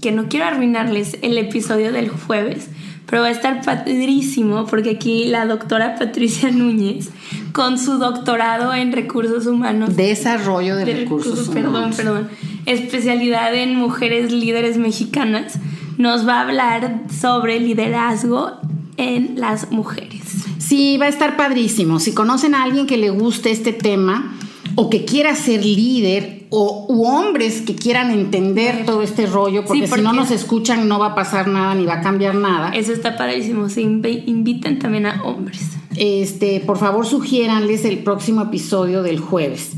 que 0.00 0.12
no 0.12 0.28
quiero 0.28 0.46
arruinarles 0.46 1.18
el 1.22 1.38
episodio 1.38 1.92
del 1.92 2.08
jueves, 2.08 2.68
pero 3.06 3.22
va 3.22 3.28
a 3.28 3.32
estar 3.32 3.62
padrísimo 3.62 4.66
porque 4.66 4.90
aquí 4.90 5.24
la 5.24 5.46
doctora 5.46 5.96
Patricia 5.96 6.50
Núñez, 6.50 7.10
con 7.52 7.78
su 7.78 7.98
doctorado 7.98 8.72
en 8.72 8.92
recursos 8.92 9.46
humanos. 9.46 9.96
Desarrollo 9.96 10.76
de, 10.76 10.84
recursos, 10.84 11.48
humanos. 11.48 11.72
Perdón, 11.72 11.92
perdón. 11.96 12.28
Especialidad 12.66 13.54
en 13.54 13.74
mujeres 13.74 14.32
líderes 14.32 14.76
mexicanas, 14.76 15.58
nos 15.98 16.26
va 16.26 16.38
a 16.38 16.42
hablar 16.42 17.02
sobre 17.10 17.60
liderazgo 17.60 18.52
en 18.96 19.40
las 19.40 19.70
mujeres. 19.72 20.22
Sí, 20.58 20.96
va 20.98 21.06
a 21.06 21.08
estar 21.08 21.36
padrísimo. 21.36 21.98
Si 22.00 22.14
conocen 22.14 22.54
a 22.54 22.62
alguien 22.62 22.86
que 22.86 22.96
le 22.96 23.10
guste 23.10 23.50
este 23.50 23.72
tema 23.72 24.36
o 24.76 24.88
que 24.88 25.04
quiera 25.04 25.34
ser 25.34 25.64
líder 25.64 26.39
o 26.50 26.86
u 26.88 27.06
hombres 27.06 27.62
que 27.62 27.76
quieran 27.76 28.10
entender 28.10 28.84
todo 28.84 29.02
este 29.02 29.26
rollo, 29.26 29.64
porque, 29.64 29.86
si 29.86 30.00
no 30.00 30.12
nos 30.12 30.32
escuchan 30.32 30.88
no 30.88 30.98
va 30.98 31.08
a 31.08 31.14
pasar 31.14 31.46
nada 31.46 31.74
ni 31.74 31.86
va 31.86 31.94
a 31.94 32.00
cambiar 32.00 32.34
nada. 32.34 32.70
Eso 32.70 32.92
está 32.92 33.16
padrísimo. 33.16 33.68
Se 33.68 33.80
invitan 33.82 34.78
también 34.80 35.06
a 35.06 35.22
hombres. 35.22 35.60
Este, 35.96 36.60
por 36.60 36.78
favor, 36.78 37.06
sugiéranles 37.06 37.84
el 37.84 37.98
próximo 37.98 38.42
episodio 38.42 39.02
del 39.02 39.20
jueves. 39.20 39.72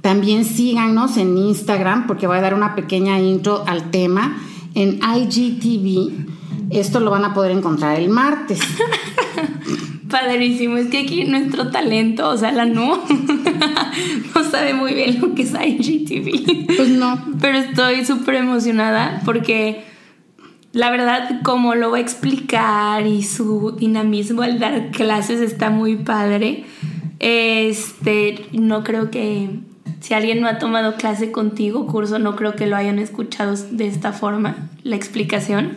También 0.00 0.44
síganos 0.44 1.18
en 1.18 1.36
Instagram 1.36 2.06
porque 2.06 2.26
voy 2.26 2.38
a 2.38 2.40
dar 2.40 2.54
una 2.54 2.74
pequeña 2.74 3.20
intro 3.20 3.64
al 3.66 3.90
tema 3.90 4.38
en 4.74 5.00
IGTV. 5.02 6.12
Esto 6.70 7.00
lo 7.00 7.10
van 7.10 7.24
a 7.24 7.34
poder 7.34 7.52
encontrar 7.52 7.98
el 8.00 8.08
martes. 8.08 8.60
Padrísimo, 10.08 10.76
es 10.76 10.88
que 10.88 10.98
aquí 10.98 11.24
nuestro 11.24 11.70
talento, 11.70 12.28
o 12.28 12.36
sea, 12.36 12.52
la 12.52 12.64
no, 12.64 13.02
no 14.34 14.44
sabe 14.44 14.74
muy 14.74 14.94
bien 14.94 15.20
lo 15.20 15.34
que 15.34 15.42
es 15.42 15.52
IGTV. 15.52 16.76
Pues 16.76 16.88
no. 16.90 17.18
Pero 17.40 17.58
estoy 17.58 18.04
súper 18.04 18.36
emocionada 18.36 19.22
porque 19.24 19.84
la 20.72 20.90
verdad, 20.90 21.40
como 21.42 21.74
lo 21.74 21.90
va 21.90 21.96
a 21.96 22.00
explicar 22.00 23.06
y 23.06 23.22
su 23.22 23.76
dinamismo 23.78 24.42
al 24.42 24.58
dar 24.58 24.90
clases 24.90 25.40
está 25.40 25.70
muy 25.70 25.96
padre. 25.96 26.64
Este, 27.18 28.46
no 28.52 28.84
creo 28.84 29.10
que 29.10 29.48
si 30.00 30.12
alguien 30.14 30.40
no 30.40 30.48
ha 30.48 30.58
tomado 30.58 30.96
clase 30.96 31.32
contigo, 31.32 31.86
curso, 31.86 32.18
no 32.18 32.36
creo 32.36 32.54
que 32.56 32.66
lo 32.66 32.76
hayan 32.76 32.98
escuchado 32.98 33.54
de 33.56 33.86
esta 33.86 34.12
forma, 34.12 34.68
la 34.82 34.96
explicación. 34.96 35.72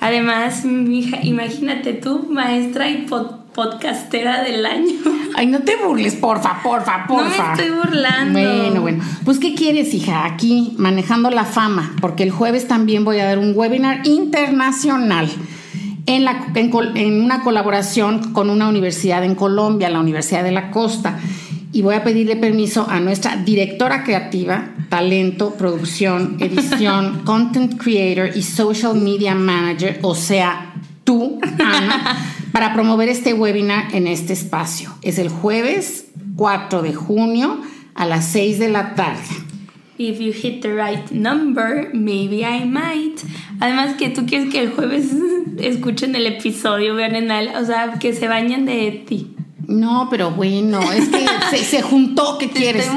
Además, 0.00 0.64
hija, 0.64 1.18
imagínate 1.22 1.92
tú, 1.92 2.26
maestra 2.30 2.90
y 2.90 3.06
podcastera 3.54 4.42
del 4.42 4.64
año. 4.66 4.94
Ay, 5.36 5.46
no 5.46 5.60
te 5.60 5.76
burles, 5.76 6.14
porfa, 6.14 6.62
porfa, 6.62 7.06
porfa. 7.06 7.24
No 7.24 7.30
me 7.30 7.52
estoy 7.52 7.70
burlando. 7.70 8.38
Bueno, 8.38 8.80
bueno. 8.80 9.04
Pues, 9.24 9.38
¿qué 9.38 9.54
quieres, 9.54 9.94
hija? 9.94 10.24
Aquí, 10.24 10.74
manejando 10.78 11.30
la 11.30 11.44
fama, 11.44 11.94
porque 12.00 12.22
el 12.22 12.30
jueves 12.30 12.68
también 12.68 13.04
voy 13.04 13.18
a 13.18 13.24
dar 13.24 13.38
un 13.38 13.52
webinar 13.54 14.06
internacional. 14.06 15.28
En, 16.06 16.24
la, 16.24 16.48
en 16.54 17.22
una 17.22 17.42
colaboración 17.42 18.32
con 18.32 18.50
una 18.50 18.68
universidad 18.68 19.22
en 19.22 19.36
Colombia, 19.36 19.88
la 19.88 20.00
Universidad 20.00 20.42
de 20.42 20.50
la 20.50 20.72
Costa 20.72 21.18
y 21.72 21.80
voy 21.80 21.94
a 21.94 22.04
pedirle 22.04 22.36
permiso 22.36 22.86
a 22.88 23.00
nuestra 23.00 23.36
directora 23.36 24.04
creativa, 24.04 24.70
talento, 24.88 25.54
producción, 25.54 26.36
edición, 26.40 27.22
content 27.24 27.80
creator 27.80 28.36
y 28.36 28.42
social 28.42 28.94
media 28.94 29.34
manager, 29.34 29.98
o 30.02 30.14
sea, 30.14 30.74
tú, 31.04 31.40
Ana, 31.58 32.31
para 32.52 32.74
promover 32.74 33.08
este 33.08 33.34
webinar 33.34 33.94
en 33.94 34.06
este 34.06 34.32
espacio. 34.34 34.94
Es 35.02 35.18
el 35.18 35.28
jueves 35.28 36.06
4 36.36 36.82
de 36.82 36.94
junio 36.94 37.60
a 37.94 38.06
las 38.06 38.26
6 38.26 38.58
de 38.58 38.68
la 38.68 38.94
tarde. 38.94 39.22
If 39.98 40.18
you 40.18 40.32
hit 40.32 40.62
the 40.62 40.74
right 40.74 41.10
number, 41.10 41.90
maybe 41.92 42.40
I 42.40 42.64
might. 42.64 43.20
Además 43.60 43.94
que 43.96 44.08
tú 44.08 44.26
quieres 44.26 44.50
que 44.50 44.60
el 44.60 44.70
jueves 44.72 45.10
escuchen 45.58 46.14
el 46.14 46.26
episodio, 46.26 46.94
vean 46.94 47.14
en 47.14 47.30
el, 47.30 47.48
o 47.56 47.64
sea, 47.64 47.98
que 47.98 48.12
se 48.12 48.26
bañen 48.26 48.64
de 48.64 49.04
ti. 49.06 49.34
No, 49.68 50.08
pero 50.10 50.30
bueno, 50.32 50.80
es 50.92 51.08
que 51.08 51.56
se, 51.64 51.82
juntó, 51.82 52.36
¿qué 52.38 52.50
quieres? 52.50 52.90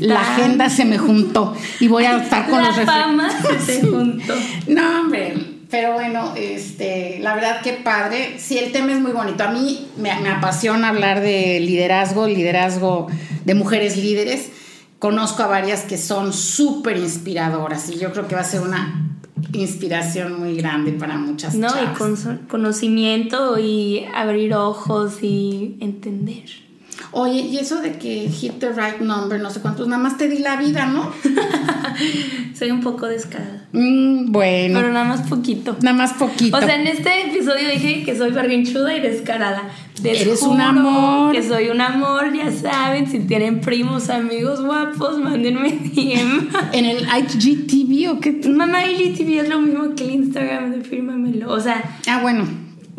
La 0.00 0.20
agenda 0.20 0.68
se 0.68 0.84
me 0.84 0.98
juntó 0.98 1.54
y 1.80 1.88
voy 1.88 2.04
a 2.04 2.22
estar 2.22 2.48
con 2.48 2.62
los 2.62 2.76
La 2.76 2.84
fama 2.84 3.30
se 3.64 3.80
juntó. 3.86 4.34
No, 4.68 5.00
hombre, 5.00 5.34
pero 5.70 5.92
bueno, 5.92 6.34
este, 6.36 7.18
la 7.20 7.34
verdad 7.34 7.62
que 7.62 7.74
padre. 7.74 8.36
Sí, 8.38 8.58
el 8.58 8.72
tema 8.72 8.92
es 8.92 9.00
muy 9.00 9.12
bonito. 9.12 9.44
A 9.44 9.50
mí 9.50 9.88
me, 9.96 10.18
me 10.20 10.28
apasiona 10.28 10.88
hablar 10.88 11.20
de 11.20 11.60
liderazgo, 11.60 12.26
liderazgo 12.26 13.06
de 13.44 13.54
mujeres 13.54 13.96
líderes. 13.96 14.50
Conozco 14.98 15.42
a 15.42 15.46
varias 15.46 15.82
que 15.82 15.96
son 15.96 16.32
súper 16.32 16.96
inspiradoras 16.96 17.88
y 17.88 17.98
yo 17.98 18.12
creo 18.12 18.28
que 18.28 18.34
va 18.34 18.42
a 18.42 18.44
ser 18.44 18.60
una 18.60 19.10
inspiración 19.52 20.38
muy 20.38 20.56
grande 20.56 20.92
para 20.92 21.16
muchas 21.16 21.54
No, 21.54 21.68
y 21.68 21.86
con 21.96 22.16
conocimiento 22.48 23.58
y 23.58 24.04
abrir 24.14 24.54
ojos 24.54 25.22
y 25.22 25.76
entender. 25.80 26.69
Oye, 27.12 27.40
y 27.40 27.58
eso 27.58 27.80
de 27.80 27.98
que 27.98 28.28
hit 28.28 28.58
the 28.58 28.70
right 28.70 29.00
number, 29.00 29.40
no 29.40 29.50
sé 29.50 29.60
cuántos, 29.60 29.88
nada 29.88 30.02
más 30.02 30.16
te 30.16 30.28
di 30.28 30.38
la 30.38 30.56
vida, 30.56 30.86
¿no? 30.86 31.12
Soy 32.54 32.70
un 32.70 32.80
poco 32.80 33.06
descarada. 33.06 33.68
Mm, 33.72 34.32
bueno. 34.32 34.80
Pero 34.80 34.92
nada 34.92 35.04
más 35.04 35.28
poquito. 35.28 35.76
Nada 35.82 35.96
más 35.96 36.12
poquito. 36.14 36.56
O 36.56 36.60
sea, 36.60 36.80
en 36.80 36.86
este 36.86 37.26
episodio 37.26 37.68
dije 37.68 38.02
que 38.04 38.16
soy 38.16 38.30
berrinchuda 38.32 38.96
y 38.96 39.00
descarada. 39.00 39.70
Eres 40.02 40.42
un 40.42 40.60
amor. 40.60 41.32
Que 41.32 41.42
soy 41.42 41.68
un 41.68 41.80
amor, 41.80 42.32
ya 42.34 42.50
saben. 42.50 43.06
Si 43.06 43.20
tienen 43.20 43.60
primos, 43.60 44.08
amigos 44.10 44.64
guapos, 44.64 45.18
mándenme 45.18 45.70
DM. 45.70 46.48
¿En 46.72 46.84
el 46.84 47.02
IGTV 47.02 48.10
o 48.12 48.20
qué? 48.20 48.40
Mamá, 48.48 48.86
IGTV 48.86 49.40
es 49.40 49.48
lo 49.48 49.60
mismo 49.60 49.94
que 49.94 50.04
el 50.04 50.10
Instagram 50.10 50.72
de 50.72 50.82
Fírmamelo. 50.82 51.50
O 51.50 51.60
sea. 51.60 51.98
Ah, 52.06 52.20
bueno. 52.22 52.46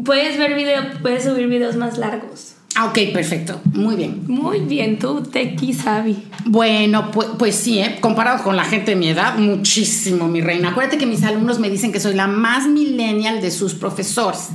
Puedes 0.04 0.38
ver 0.38 0.56
video, 0.56 0.82
puedes 1.02 1.24
subir 1.24 1.48
videos 1.48 1.76
más 1.76 1.98
largos. 1.98 2.56
Ah, 2.76 2.86
ok, 2.86 3.14
perfecto. 3.14 3.60
Muy 3.74 3.96
bien. 3.96 4.24
Muy 4.28 4.60
bien, 4.60 4.98
tú, 4.98 5.22
Tequi 5.24 5.74
Sabi. 5.74 6.24
Bueno, 6.46 7.12
pues, 7.12 7.30
pues 7.38 7.56
sí, 7.56 7.80
¿eh? 7.80 7.98
comparado 8.00 8.44
con 8.44 8.56
la 8.56 8.64
gente 8.64 8.92
de 8.92 8.98
mi 8.98 9.10
edad, 9.10 9.38
muchísimo, 9.38 10.28
mi 10.28 10.42
reina. 10.42 10.70
Acuérdate 10.70 10.98
que 10.98 11.06
mis 11.06 11.24
alumnos 11.24 11.60
me 11.60 11.70
dicen 11.70 11.92
que 11.92 12.00
soy 12.00 12.14
la 12.14 12.28
más 12.28 12.68
millennial 12.68 13.42
de 13.42 13.52
sus 13.52 13.74
profesores. 13.74 14.50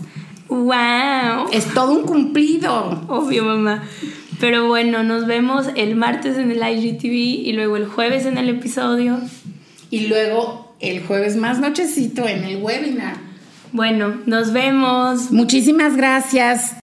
¡Wow! 0.48 1.48
Es 1.52 1.66
todo 1.74 1.92
un 1.92 2.04
cumplido. 2.04 3.02
Obvio, 3.08 3.44
mamá. 3.44 3.82
Pero 4.40 4.66
bueno, 4.66 5.02
nos 5.02 5.26
vemos 5.26 5.66
el 5.76 5.96
martes 5.96 6.36
en 6.38 6.50
el 6.50 6.58
IGTV 6.58 7.46
y 7.46 7.52
luego 7.52 7.76
el 7.76 7.86
jueves 7.86 8.26
en 8.26 8.38
el 8.38 8.48
episodio. 8.48 9.18
Y 9.90 10.08
luego 10.08 10.74
el 10.80 11.04
jueves 11.04 11.36
más 11.36 11.58
nochecito 11.58 12.26
en 12.26 12.44
el 12.44 12.62
webinar. 12.62 13.16
Bueno, 13.72 14.20
nos 14.26 14.52
vemos. 14.52 15.30
Muchísimas 15.30 15.96
gracias. 15.96 16.76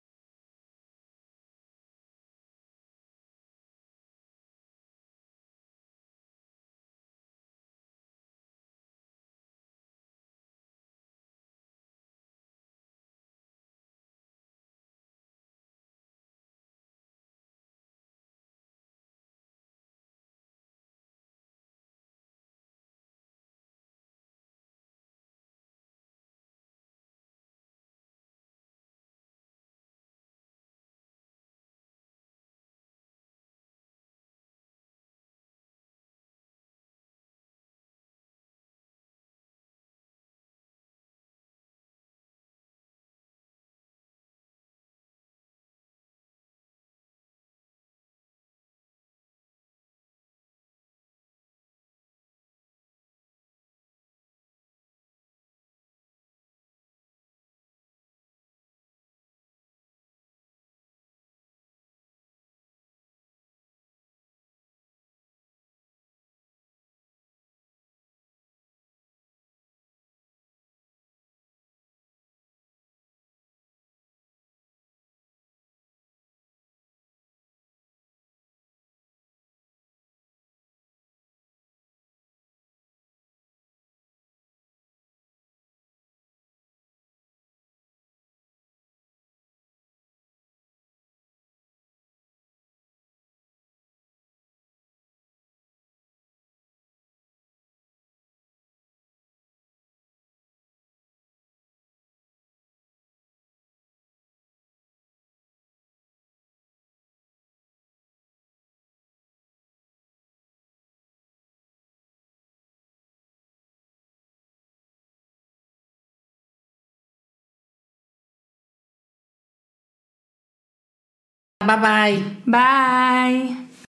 Bye-bye. 121.68 122.24
Bye. 122.46 123.63